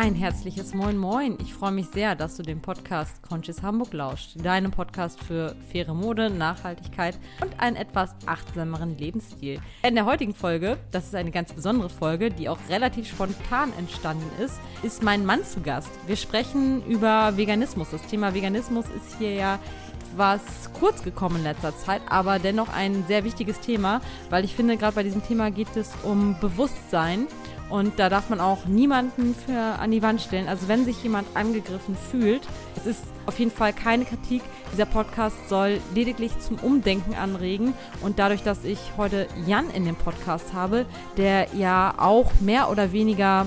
Ein 0.00 0.14
herzliches 0.14 0.74
Moin 0.74 0.96
Moin. 0.96 1.36
Ich 1.40 1.52
freue 1.52 1.72
mich 1.72 1.88
sehr, 1.88 2.14
dass 2.14 2.36
du 2.36 2.44
den 2.44 2.62
Podcast 2.62 3.20
Conscious 3.20 3.62
Hamburg 3.62 3.92
lauscht. 3.92 4.36
Deinem 4.36 4.70
Podcast 4.70 5.18
für 5.18 5.56
faire 5.72 5.92
Mode, 5.92 6.30
Nachhaltigkeit 6.30 7.18
und 7.42 7.58
einen 7.58 7.74
etwas 7.74 8.14
achtsameren 8.24 8.96
Lebensstil. 8.96 9.60
In 9.82 9.96
der 9.96 10.04
heutigen 10.04 10.34
Folge, 10.34 10.78
das 10.92 11.06
ist 11.06 11.16
eine 11.16 11.32
ganz 11.32 11.52
besondere 11.52 11.88
Folge, 11.88 12.30
die 12.30 12.48
auch 12.48 12.60
relativ 12.68 13.08
spontan 13.08 13.72
entstanden 13.76 14.30
ist, 14.40 14.60
ist 14.84 15.02
mein 15.02 15.26
Mann 15.26 15.42
zu 15.42 15.62
Gast. 15.62 15.90
Wir 16.06 16.14
sprechen 16.14 16.86
über 16.86 17.36
Veganismus. 17.36 17.90
Das 17.90 18.02
Thema 18.02 18.34
Veganismus 18.34 18.84
ist 18.90 19.18
hier 19.18 19.34
ja 19.34 19.58
etwas 20.12 20.72
kurz 20.78 21.02
gekommen 21.02 21.38
in 21.38 21.42
letzter 21.42 21.76
Zeit, 21.76 22.02
aber 22.08 22.38
dennoch 22.38 22.68
ein 22.68 23.04
sehr 23.08 23.24
wichtiges 23.24 23.58
Thema, 23.58 24.00
weil 24.30 24.44
ich 24.44 24.54
finde, 24.54 24.76
gerade 24.76 24.94
bei 24.94 25.02
diesem 25.02 25.24
Thema 25.24 25.50
geht 25.50 25.76
es 25.76 25.90
um 26.04 26.36
Bewusstsein 26.40 27.26
und 27.70 27.98
da 27.98 28.08
darf 28.08 28.30
man 28.30 28.40
auch 28.40 28.64
niemanden 28.66 29.34
für 29.34 29.58
an 29.58 29.90
die 29.90 30.02
Wand 30.02 30.20
stellen. 30.20 30.48
Also 30.48 30.68
wenn 30.68 30.84
sich 30.84 31.02
jemand 31.02 31.28
angegriffen 31.34 31.96
fühlt, 31.96 32.42
es 32.76 32.86
ist 32.86 33.02
auf 33.26 33.38
jeden 33.38 33.50
Fall 33.50 33.72
keine 33.72 34.04
Kritik. 34.04 34.42
Dieser 34.72 34.86
Podcast 34.86 35.36
soll 35.48 35.80
lediglich 35.94 36.38
zum 36.38 36.58
Umdenken 36.58 37.14
anregen. 37.14 37.74
Und 38.00 38.18
dadurch, 38.18 38.42
dass 38.42 38.64
ich 38.64 38.78
heute 38.96 39.26
Jan 39.46 39.70
in 39.70 39.84
dem 39.84 39.96
Podcast 39.96 40.54
habe, 40.54 40.86
der 41.16 41.48
ja 41.54 41.94
auch 41.98 42.32
mehr 42.40 42.70
oder 42.70 42.92
weniger 42.92 43.46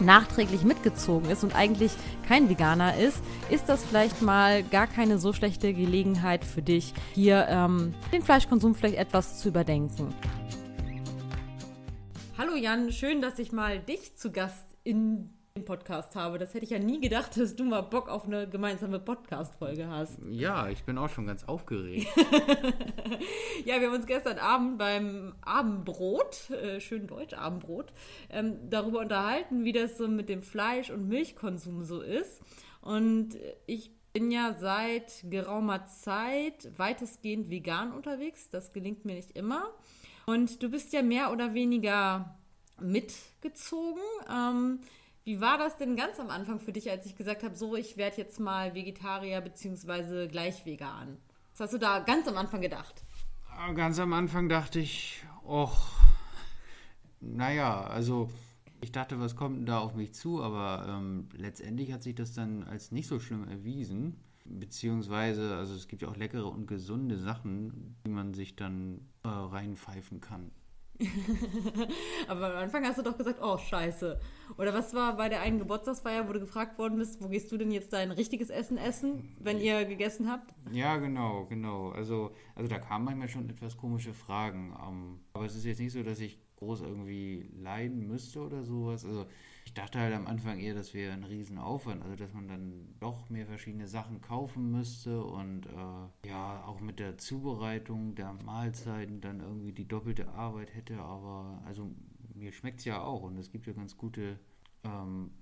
nachträglich 0.00 0.64
mitgezogen 0.64 1.30
ist 1.30 1.44
und 1.44 1.54
eigentlich 1.54 1.92
kein 2.26 2.48
Veganer 2.48 2.96
ist, 2.96 3.20
ist 3.50 3.68
das 3.68 3.84
vielleicht 3.84 4.22
mal 4.22 4.62
gar 4.64 4.86
keine 4.86 5.18
so 5.18 5.32
schlechte 5.32 5.72
Gelegenheit 5.72 6.44
für 6.44 6.62
dich, 6.62 6.94
hier 7.14 7.46
ähm, 7.48 7.94
den 8.12 8.22
Fleischkonsum 8.22 8.74
vielleicht 8.74 8.96
etwas 8.96 9.38
zu 9.38 9.48
überdenken. 9.48 10.14
Hallo 12.38 12.54
Jan, 12.54 12.90
schön, 12.92 13.20
dass 13.20 13.38
ich 13.38 13.52
mal 13.52 13.78
dich 13.78 14.16
zu 14.16 14.32
Gast 14.32 14.66
in 14.84 15.28
dem 15.54 15.66
Podcast 15.66 16.16
habe. 16.16 16.38
Das 16.38 16.54
hätte 16.54 16.64
ich 16.64 16.70
ja 16.70 16.78
nie 16.78 16.98
gedacht, 16.98 17.36
dass 17.36 17.54
du 17.56 17.64
mal 17.64 17.82
Bock 17.82 18.08
auf 18.08 18.24
eine 18.24 18.48
gemeinsame 18.48 18.98
Podcast-Folge 18.98 19.86
hast. 19.86 20.18
Ja, 20.30 20.70
ich 20.70 20.82
bin 20.84 20.96
auch 20.96 21.10
schon 21.10 21.26
ganz 21.26 21.44
aufgeregt. 21.44 22.08
ja, 23.66 23.78
wir 23.78 23.88
haben 23.88 23.96
uns 23.96 24.06
gestern 24.06 24.38
Abend 24.38 24.78
beim 24.78 25.34
Abendbrot, 25.42 26.48
äh, 26.50 26.80
schön 26.80 27.06
deutsch, 27.06 27.34
Abendbrot, 27.34 27.92
ähm, 28.30 28.56
darüber 28.70 29.00
unterhalten, 29.00 29.64
wie 29.64 29.72
das 29.72 29.98
so 29.98 30.08
mit 30.08 30.30
dem 30.30 30.42
Fleisch- 30.42 30.90
und 30.90 31.06
Milchkonsum 31.08 31.84
so 31.84 32.00
ist. 32.00 32.40
Und 32.80 33.36
ich 33.66 33.90
bin 34.14 34.30
ja 34.30 34.54
seit 34.58 35.24
geraumer 35.28 35.84
Zeit 35.84 36.70
weitestgehend 36.78 37.50
vegan 37.50 37.92
unterwegs. 37.92 38.48
Das 38.48 38.72
gelingt 38.72 39.04
mir 39.04 39.16
nicht 39.16 39.36
immer. 39.36 39.70
Und 40.32 40.62
du 40.62 40.70
bist 40.70 40.94
ja 40.94 41.02
mehr 41.02 41.30
oder 41.30 41.52
weniger 41.52 42.34
mitgezogen. 42.80 44.00
Ähm, 44.30 44.80
wie 45.24 45.42
war 45.42 45.58
das 45.58 45.76
denn 45.76 45.94
ganz 45.94 46.18
am 46.18 46.30
Anfang 46.30 46.58
für 46.58 46.72
dich, 46.72 46.90
als 46.90 47.04
ich 47.04 47.16
gesagt 47.16 47.42
habe, 47.42 47.54
so, 47.54 47.76
ich 47.76 47.98
werde 47.98 48.16
jetzt 48.16 48.40
mal 48.40 48.74
Vegetarier 48.74 49.42
bzw. 49.42 50.28
gleich 50.28 50.64
vegan? 50.64 51.18
Was 51.50 51.60
hast 51.60 51.74
du 51.74 51.78
da 51.78 51.98
ganz 51.98 52.26
am 52.28 52.38
Anfang 52.38 52.62
gedacht? 52.62 53.04
Ganz 53.74 53.98
am 53.98 54.14
Anfang 54.14 54.48
dachte 54.48 54.78
ich, 54.78 55.22
och, 55.44 55.76
naja, 57.20 57.82
also 57.82 58.30
ich 58.80 58.90
dachte, 58.90 59.20
was 59.20 59.36
kommt 59.36 59.58
denn 59.58 59.66
da 59.66 59.80
auf 59.80 59.94
mich 59.94 60.14
zu, 60.14 60.42
aber 60.42 60.86
ähm, 60.88 61.28
letztendlich 61.36 61.92
hat 61.92 62.02
sich 62.02 62.14
das 62.14 62.32
dann 62.32 62.64
als 62.64 62.90
nicht 62.90 63.06
so 63.06 63.20
schlimm 63.20 63.46
erwiesen. 63.48 64.16
Beziehungsweise, 64.44 65.56
also 65.56 65.74
es 65.74 65.88
gibt 65.88 66.02
ja 66.02 66.08
auch 66.08 66.16
leckere 66.16 66.46
und 66.46 66.66
gesunde 66.66 67.18
Sachen, 67.18 67.96
die 68.04 68.10
man 68.10 68.34
sich 68.34 68.56
dann 68.56 69.08
äh, 69.22 69.28
reinpfeifen 69.28 70.20
kann. 70.20 70.50
Aber 72.28 72.52
am 72.52 72.62
Anfang 72.64 72.84
hast 72.84 72.98
du 72.98 73.02
doch 73.02 73.16
gesagt, 73.16 73.40
oh 73.42 73.56
scheiße. 73.58 74.20
Oder 74.58 74.74
was 74.74 74.94
war 74.94 75.16
bei 75.16 75.28
der 75.28 75.40
einen 75.40 75.58
Geburtstagsfeier, 75.58 76.28
wo 76.28 76.32
du 76.32 76.40
gefragt 76.40 76.78
worden 76.78 76.98
bist, 76.98 77.22
wo 77.22 77.28
gehst 77.28 77.50
du 77.50 77.56
denn 77.56 77.70
jetzt 77.70 77.92
dein 77.92 78.10
richtiges 78.10 78.50
Essen 78.50 78.76
essen, 78.76 79.36
wenn 79.40 79.60
ihr 79.60 79.84
gegessen 79.84 80.30
habt? 80.30 80.54
Ja, 80.70 80.96
genau, 80.98 81.46
genau. 81.46 81.90
Also, 81.90 82.32
also 82.54 82.68
da 82.68 82.78
kamen 82.78 83.04
manchmal 83.04 83.28
schon 83.28 83.48
etwas 83.48 83.76
komische 83.76 84.12
Fragen. 84.12 84.76
Ähm, 84.86 85.20
aber 85.42 85.48
es 85.48 85.56
ist 85.56 85.64
jetzt 85.64 85.80
nicht 85.80 85.92
so, 85.92 86.04
dass 86.04 86.20
ich 86.20 86.38
groß 86.54 86.82
irgendwie 86.82 87.50
leiden 87.56 88.06
müsste 88.06 88.42
oder 88.42 88.62
sowas. 88.62 89.04
Also 89.04 89.26
ich 89.64 89.74
dachte 89.74 89.98
halt 89.98 90.14
am 90.14 90.28
Anfang 90.28 90.60
eher, 90.60 90.72
das 90.72 90.94
wäre 90.94 91.12
ein 91.12 91.24
Riesenaufwand, 91.24 92.00
also 92.00 92.14
dass 92.14 92.32
man 92.32 92.46
dann 92.46 92.94
doch 93.00 93.28
mehr 93.28 93.44
verschiedene 93.44 93.88
Sachen 93.88 94.20
kaufen 94.20 94.70
müsste 94.70 95.20
und 95.24 95.66
äh, 95.66 96.28
ja, 96.28 96.62
auch 96.64 96.80
mit 96.80 97.00
der 97.00 97.18
Zubereitung 97.18 98.14
der 98.14 98.32
Mahlzeiten 98.34 99.20
dann 99.20 99.40
irgendwie 99.40 99.72
die 99.72 99.88
doppelte 99.88 100.28
Arbeit 100.28 100.72
hätte, 100.76 100.98
aber 101.00 101.60
also 101.66 101.90
mir 102.34 102.52
schmeckt 102.52 102.78
es 102.78 102.84
ja 102.84 103.02
auch 103.02 103.22
und 103.22 103.36
es 103.36 103.50
gibt 103.50 103.66
ja 103.66 103.72
ganz 103.72 103.96
gute 103.96 104.38
ähm, 104.84 105.32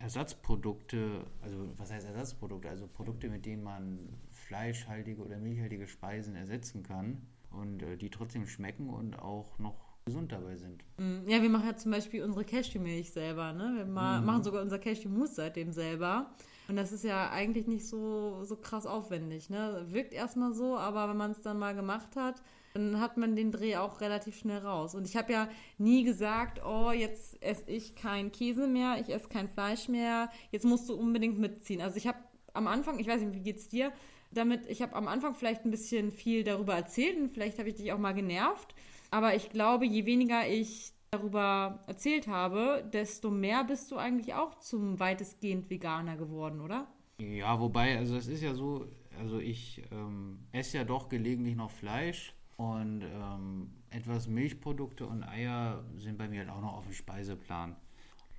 Ersatzprodukte, 0.00 1.24
also 1.40 1.72
was 1.78 1.90
heißt 1.90 2.06
Ersatzprodukte? 2.06 2.68
Also 2.68 2.86
Produkte, 2.86 3.30
mit 3.30 3.46
denen 3.46 3.62
man 3.62 4.00
fleischhaltige 4.32 5.22
oder 5.22 5.38
milchhaltige 5.38 5.88
Speisen 5.88 6.36
ersetzen 6.36 6.82
kann 6.82 7.22
und 7.50 7.82
äh, 7.82 7.96
die 7.96 8.10
trotzdem 8.10 8.46
schmecken 8.46 8.90
und 8.90 9.18
auch 9.18 9.58
noch 9.58 9.90
gesund 10.04 10.32
dabei 10.32 10.56
sind. 10.56 10.82
Mm, 10.98 11.28
ja, 11.28 11.42
wir 11.42 11.50
machen 11.50 11.66
ja 11.66 11.76
zum 11.76 11.92
Beispiel 11.92 12.24
unsere 12.24 12.44
Cashewmilch 12.44 13.12
selber. 13.12 13.52
Ne? 13.52 13.74
Wir 13.76 13.84
ma 13.84 14.20
mhm. 14.20 14.26
machen 14.26 14.42
sogar 14.42 14.62
unser 14.62 14.78
Cashewmousse 14.78 15.34
seitdem 15.34 15.72
selber. 15.72 16.30
Und 16.68 16.76
das 16.76 16.92
ist 16.92 17.04
ja 17.04 17.30
eigentlich 17.30 17.66
nicht 17.66 17.86
so, 17.86 18.44
so 18.44 18.56
krass 18.56 18.86
aufwendig. 18.86 19.50
Ne? 19.50 19.86
Wirkt 19.88 20.12
erstmal 20.12 20.52
so, 20.52 20.76
aber 20.78 21.08
wenn 21.08 21.16
man 21.16 21.32
es 21.32 21.40
dann 21.40 21.58
mal 21.58 21.74
gemacht 21.74 22.16
hat, 22.16 22.42
dann 22.74 23.00
hat 23.00 23.16
man 23.16 23.34
den 23.34 23.50
Dreh 23.50 23.76
auch 23.76 24.00
relativ 24.00 24.38
schnell 24.38 24.58
raus. 24.58 24.94
Und 24.94 25.06
ich 25.06 25.16
habe 25.16 25.32
ja 25.32 25.48
nie 25.78 26.04
gesagt, 26.04 26.64
oh, 26.64 26.92
jetzt 26.92 27.42
esse 27.42 27.68
ich 27.70 27.96
kein 27.96 28.30
Käse 28.30 28.68
mehr, 28.68 28.98
ich 29.00 29.12
esse 29.12 29.28
kein 29.28 29.48
Fleisch 29.48 29.88
mehr, 29.88 30.30
jetzt 30.52 30.64
musst 30.64 30.88
du 30.88 30.94
unbedingt 30.94 31.38
mitziehen. 31.38 31.80
Also 31.80 31.96
ich 31.96 32.06
habe 32.06 32.18
am 32.52 32.68
Anfang, 32.68 32.98
ich 32.98 33.08
weiß 33.08 33.20
nicht, 33.20 33.34
wie 33.34 33.42
geht's 33.42 33.68
dir, 33.68 33.92
damit, 34.30 34.66
ich 34.66 34.82
habe 34.82 34.94
am 34.94 35.08
Anfang 35.08 35.34
vielleicht 35.34 35.64
ein 35.64 35.70
bisschen 35.70 36.12
viel 36.12 36.44
darüber 36.44 36.74
erzählt 36.74 37.18
und 37.18 37.28
vielleicht 37.30 37.58
habe 37.58 37.68
ich 37.68 37.74
dich 37.74 37.92
auch 37.92 37.98
mal 37.98 38.12
genervt. 38.12 38.74
Aber 39.10 39.34
ich 39.34 39.50
glaube, 39.50 39.86
je 39.86 40.06
weniger 40.06 40.46
ich 40.46 40.92
darüber 41.10 41.82
erzählt 41.88 42.28
habe, 42.28 42.88
desto 42.92 43.30
mehr 43.30 43.64
bist 43.64 43.90
du 43.90 43.96
eigentlich 43.96 44.34
auch 44.34 44.58
zum 44.60 45.00
weitestgehend 45.00 45.68
Veganer 45.68 46.16
geworden, 46.16 46.60
oder? 46.60 46.86
Ja, 47.18 47.58
wobei, 47.60 47.98
also 47.98 48.16
es 48.16 48.28
ist 48.28 48.42
ja 48.42 48.54
so, 48.54 48.86
also 49.18 49.40
ich 49.40 49.82
ähm, 49.90 50.38
esse 50.52 50.78
ja 50.78 50.84
doch 50.84 51.08
gelegentlich 51.08 51.56
noch 51.56 51.70
Fleisch 51.70 52.34
und 52.56 53.02
ähm, 53.02 53.72
etwas 53.90 54.28
Milchprodukte 54.28 55.06
und 55.06 55.24
Eier 55.24 55.84
sind 55.96 56.16
bei 56.16 56.28
mir 56.28 56.40
halt 56.40 56.50
auch 56.50 56.60
noch 56.60 56.76
auf 56.76 56.84
dem 56.84 56.92
Speiseplan. 56.92 57.76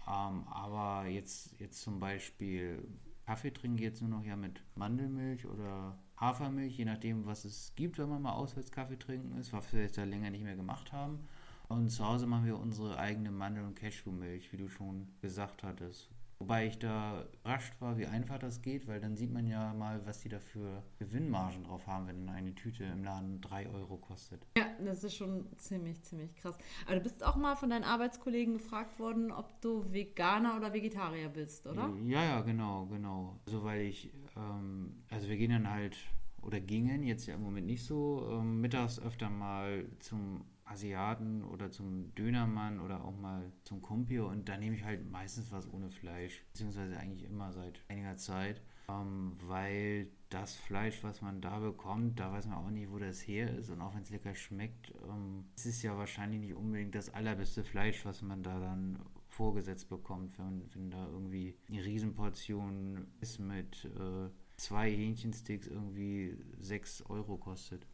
Ähm, 0.07 0.47
aber 0.47 1.07
jetzt, 1.07 1.59
jetzt 1.59 1.81
zum 1.81 1.99
Beispiel 1.99 2.81
Kaffee 3.25 3.51
trinken 3.51 3.77
jetzt 3.77 4.01
nur 4.01 4.09
noch 4.09 4.23
ja 4.23 4.35
mit 4.35 4.61
Mandelmilch 4.75 5.45
oder 5.45 5.97
Hafermilch, 6.17 6.77
je 6.77 6.85
nachdem, 6.85 7.25
was 7.25 7.45
es 7.45 7.73
gibt, 7.75 7.97
wenn 7.97 8.09
man 8.09 8.21
mal 8.21 8.33
Auswärtskaffee 8.33 8.97
trinken 8.97 9.37
ist, 9.37 9.53
was 9.53 9.71
wir 9.73 9.81
jetzt 9.81 9.97
da 9.97 10.03
länger 10.03 10.29
nicht 10.29 10.43
mehr 10.43 10.55
gemacht 10.55 10.91
haben. 10.91 11.27
Und 11.67 11.89
zu 11.89 12.05
Hause 12.05 12.27
machen 12.27 12.45
wir 12.45 12.59
unsere 12.59 12.97
eigene 12.97 13.31
Mandel- 13.31 13.63
und 13.63 13.75
Cashewmilch, 13.75 14.51
wie 14.51 14.57
du 14.57 14.67
schon 14.67 15.07
gesagt 15.21 15.63
hattest. 15.63 16.09
Wobei 16.41 16.65
ich 16.65 16.79
da 16.79 17.23
überrascht 17.41 17.79
war, 17.79 17.99
wie 17.99 18.07
einfach 18.07 18.39
das 18.39 18.63
geht, 18.63 18.87
weil 18.87 18.99
dann 18.99 19.15
sieht 19.15 19.31
man 19.31 19.45
ja 19.45 19.75
mal, 19.75 20.03
was 20.07 20.21
die 20.21 20.29
da 20.29 20.39
für 20.39 20.81
Gewinnmargen 20.97 21.65
drauf 21.65 21.85
haben, 21.85 22.07
wenn 22.07 22.27
eine 22.29 22.55
Tüte 22.55 22.83
im 22.83 23.03
Laden 23.03 23.41
3 23.41 23.69
Euro 23.69 23.97
kostet. 23.97 24.41
Ja, 24.57 24.65
das 24.83 25.03
ist 25.03 25.15
schon 25.15 25.45
ziemlich, 25.57 26.01
ziemlich 26.01 26.35
krass. 26.35 26.57
Aber 26.87 26.95
du 26.95 27.01
bist 27.01 27.23
auch 27.23 27.35
mal 27.35 27.55
von 27.55 27.69
deinen 27.69 27.83
Arbeitskollegen 27.83 28.55
gefragt 28.55 28.97
worden, 28.97 29.31
ob 29.31 29.61
du 29.61 29.85
Veganer 29.93 30.57
oder 30.57 30.73
Vegetarier 30.73 31.29
bist, 31.29 31.67
oder? 31.67 31.93
Ja, 32.03 32.23
ja, 32.23 32.41
genau, 32.41 32.87
genau. 32.87 33.39
Also 33.45 33.63
weil 33.63 33.81
ich, 33.81 34.11
ähm, 34.35 35.03
also 35.11 35.29
wir 35.29 35.37
gehen 35.37 35.51
dann 35.51 35.69
halt, 35.69 35.95
oder 36.41 36.59
gingen 36.59 37.03
jetzt 37.03 37.27
ja 37.27 37.35
im 37.35 37.43
Moment 37.43 37.67
nicht 37.67 37.85
so, 37.85 38.27
ähm, 38.31 38.61
mittags 38.61 38.99
öfter 38.99 39.29
mal 39.29 39.85
zum 39.99 40.43
Asiaten 40.71 41.43
oder 41.43 41.69
zum 41.69 42.13
Dönermann 42.15 42.79
oder 42.79 43.03
auch 43.03 43.15
mal 43.15 43.51
zum 43.63 43.81
Kumpir 43.81 44.25
und 44.25 44.47
da 44.47 44.57
nehme 44.57 44.75
ich 44.75 44.83
halt 44.83 45.09
meistens 45.09 45.51
was 45.51 45.71
ohne 45.71 45.89
Fleisch, 45.89 46.43
beziehungsweise 46.51 46.97
eigentlich 46.97 47.23
immer 47.23 47.51
seit 47.51 47.81
einiger 47.89 48.17
Zeit, 48.17 48.61
ähm, 48.89 49.33
weil 49.45 50.07
das 50.29 50.55
Fleisch, 50.55 51.03
was 51.03 51.21
man 51.21 51.41
da 51.41 51.59
bekommt, 51.59 52.19
da 52.19 52.31
weiß 52.31 52.47
man 52.47 52.57
auch 52.57 52.69
nicht, 52.69 52.89
wo 52.89 52.99
das 52.99 53.19
her 53.19 53.53
ist. 53.57 53.69
Und 53.69 53.81
auch 53.81 53.93
wenn 53.93 54.03
es 54.03 54.09
lecker 54.09 54.33
schmeckt, 54.33 54.93
ähm, 55.09 55.45
es 55.55 55.65
ist 55.65 55.83
ja 55.83 55.97
wahrscheinlich 55.97 56.39
nicht 56.39 56.55
unbedingt 56.55 56.95
das 56.95 57.13
allerbeste 57.13 57.63
Fleisch, 57.63 58.05
was 58.05 58.21
man 58.21 58.41
da 58.41 58.59
dann 58.59 58.99
vorgesetzt 59.27 59.89
bekommt, 59.89 60.37
wenn, 60.39 60.63
wenn 60.73 60.91
da 60.91 61.05
irgendwie 61.07 61.55
eine 61.69 61.83
Riesenportion 61.83 63.07
ist 63.19 63.39
mit 63.39 63.85
äh, 63.85 64.29
zwei 64.57 64.91
Hähnchensticks 64.91 65.67
irgendwie 65.67 66.37
6 66.59 67.03
Euro 67.09 67.37
kostet. 67.37 67.85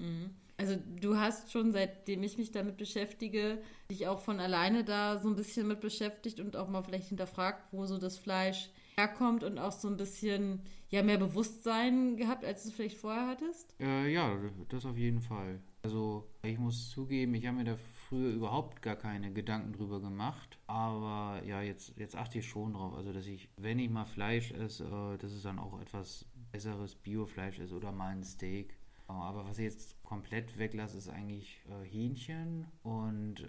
Mhm. 0.00 0.30
Also 0.56 0.76
du 1.00 1.16
hast 1.16 1.50
schon, 1.52 1.72
seitdem 1.72 2.22
ich 2.22 2.36
mich 2.36 2.52
damit 2.52 2.76
beschäftige, 2.76 3.62
dich 3.90 4.08
auch 4.08 4.20
von 4.20 4.40
alleine 4.40 4.84
da 4.84 5.18
so 5.18 5.28
ein 5.28 5.36
bisschen 5.36 5.66
mit 5.66 5.80
beschäftigt 5.80 6.38
und 6.38 6.54
auch 6.54 6.68
mal 6.68 6.82
vielleicht 6.82 7.08
hinterfragt, 7.08 7.72
wo 7.72 7.86
so 7.86 7.96
das 7.96 8.18
Fleisch 8.18 8.68
herkommt 8.98 9.42
und 9.42 9.58
auch 9.58 9.72
so 9.72 9.88
ein 9.88 9.96
bisschen 9.96 10.60
ja 10.90 11.02
mehr 11.02 11.16
Bewusstsein 11.16 12.18
gehabt, 12.18 12.44
als 12.44 12.64
du 12.64 12.68
es 12.68 12.74
vielleicht 12.74 12.98
vorher 12.98 13.26
hattest? 13.26 13.74
Äh, 13.80 14.12
ja, 14.12 14.36
das 14.68 14.84
auf 14.84 14.98
jeden 14.98 15.22
Fall. 15.22 15.60
Also 15.82 16.28
ich 16.42 16.58
muss 16.58 16.90
zugeben, 16.90 17.34
ich 17.34 17.46
habe 17.46 17.56
mir 17.56 17.64
da 17.64 17.76
früher 17.76 18.30
überhaupt 18.30 18.82
gar 18.82 18.96
keine 18.96 19.32
Gedanken 19.32 19.72
drüber 19.72 20.00
gemacht. 20.00 20.58
Aber 20.66 21.42
ja, 21.44 21.62
jetzt, 21.62 21.96
jetzt 21.96 22.16
achte 22.16 22.40
ich 22.40 22.46
schon 22.46 22.74
drauf. 22.74 22.94
Also, 22.94 23.12
dass 23.12 23.26
ich, 23.26 23.48
wenn 23.56 23.78
ich 23.78 23.88
mal 23.88 24.04
Fleisch 24.04 24.52
esse, 24.52 24.84
äh, 24.84 25.18
dass 25.18 25.32
es 25.32 25.42
dann 25.42 25.58
auch 25.58 25.80
etwas 25.80 26.26
besseres 26.52 26.96
Biofleisch 26.96 27.60
ist 27.60 27.72
oder 27.72 27.92
mal 27.92 28.08
ein 28.08 28.24
Steak. 28.24 28.76
Äh, 29.10 29.22
aber 29.22 29.44
was 29.46 29.58
ich 29.58 29.64
jetzt 29.64 30.02
komplett 30.02 30.58
weglasse, 30.58 30.98
ist 30.98 31.08
eigentlich 31.08 31.60
äh, 31.68 31.84
Hähnchen 31.84 32.66
und 32.82 33.40
äh, 33.40 33.48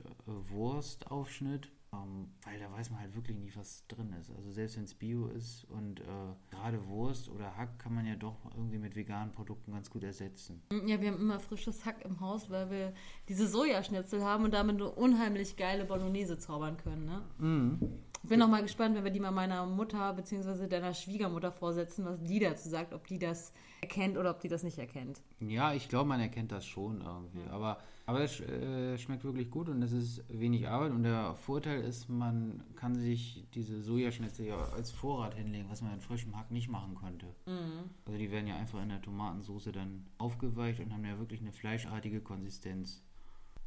Wurstaufschnitt. 0.50 1.72
Ähm, 1.94 2.30
weil 2.46 2.58
da 2.58 2.72
weiß 2.72 2.90
man 2.90 3.02
halt 3.02 3.14
wirklich 3.16 3.36
nie, 3.36 3.52
was 3.54 3.86
drin 3.88 4.14
ist. 4.14 4.32
Also 4.32 4.50
selbst 4.50 4.78
wenn 4.78 4.86
es 4.86 4.94
Bio 4.94 5.28
ist 5.28 5.66
und 5.66 6.00
äh, 6.00 6.04
gerade 6.50 6.88
Wurst 6.88 7.28
oder 7.28 7.58
Hack 7.58 7.80
kann 7.80 7.94
man 7.94 8.06
ja 8.06 8.16
doch 8.16 8.38
irgendwie 8.56 8.78
mit 8.78 8.96
veganen 8.96 9.34
Produkten 9.34 9.74
ganz 9.74 9.90
gut 9.90 10.04
ersetzen. 10.04 10.62
Ja, 10.86 11.02
wir 11.02 11.12
haben 11.12 11.20
immer 11.20 11.42
frisches 11.42 11.84
Hack 11.84 12.06
im 12.06 12.22
Haus, 12.22 12.50
weil 12.50 12.72
wir 12.72 12.94
diese 13.28 13.46
Sojaschnitzel 13.46 14.24
haben 14.24 14.46
und 14.46 14.54
damit 14.54 14.76
eine 14.76 14.90
unheimlich 14.90 15.58
geile 15.58 15.84
Bolognese 15.84 16.38
zaubern 16.38 16.78
können. 16.78 17.04
Ne? 17.04 17.22
Mhm. 17.40 18.00
Ich 18.24 18.30
bin 18.30 18.40
noch 18.40 18.48
mal 18.48 18.62
gespannt, 18.62 18.96
wenn 18.96 19.04
wir 19.04 19.12
die 19.12 19.20
mal 19.20 19.32
meiner 19.32 19.66
Mutter 19.66 20.14
bzw. 20.14 20.68
deiner 20.68 20.94
Schwiegermutter 20.94 21.52
vorsetzen, 21.52 22.06
was 22.06 22.22
die 22.22 22.40
dazu 22.40 22.70
sagt, 22.70 22.94
ob 22.94 23.08
die 23.08 23.18
das 23.18 23.52
erkennt 23.82 24.18
oder 24.18 24.30
ob 24.30 24.40
die 24.40 24.48
das 24.48 24.62
nicht 24.64 24.78
erkennt. 24.78 25.22
Ja, 25.40 25.74
ich 25.74 25.90
glaube, 25.90 26.08
man 26.10 26.20
erkennt 26.20 26.52
das 26.52 26.66
schon 26.66 27.02
irgendwie. 27.02 27.40
Ja. 27.48 27.52
Aber, 27.52 27.80
aber 28.06 28.22
es 28.22 28.40
äh, 28.40 28.98
schmeckt 29.00 29.24
wirklich 29.24 29.50
gut 29.50 29.70
und 29.70 29.82
es 29.82 29.92
ist 29.92 30.24
wenig 30.30 30.68
Arbeit. 30.68 30.92
Und 30.92 31.04
der 31.04 31.34
Vorteil 31.34 31.82
ist, 31.82 32.10
man 32.10 32.64
kann 32.76 32.94
sich 32.94 33.44
diese 33.56 33.82
Sojaschnitzel 33.82 34.46
ja 34.46 34.58
als 34.76 34.92
Vorrat 34.92 35.34
hinlegen, 35.34 35.68
was 35.70 35.82
man 35.82 35.94
in 35.94 36.02
frischem 36.02 36.38
Hack 36.38 36.52
nicht 36.52 36.70
machen 36.70 36.96
könnte. 36.96 37.26
Mhm. 37.48 37.90
Also 38.06 38.20
die 38.20 38.30
werden 38.30 38.48
ja 38.48 38.56
einfach 38.56 38.82
in 38.84 38.90
der 38.90 39.02
Tomatensauce 39.02 39.72
dann 39.74 40.06
aufgeweicht 40.20 40.80
und 40.80 40.94
haben 40.94 41.06
ja 41.06 41.18
wirklich 41.18 41.42
eine 41.42 41.52
fleischartige 41.52 42.22
Konsistenz. 42.22 43.04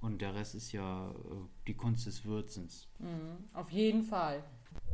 Und 0.01 0.21
der 0.21 0.35
Rest 0.35 0.55
ist 0.55 0.73
ja 0.73 1.11
äh, 1.11 1.15
die 1.67 1.75
Kunst 1.75 2.07
des 2.07 2.25
Würzens. 2.25 2.89
Mhm, 2.99 3.49
auf 3.55 3.71
jeden 3.71 4.03
Fall. 4.03 4.43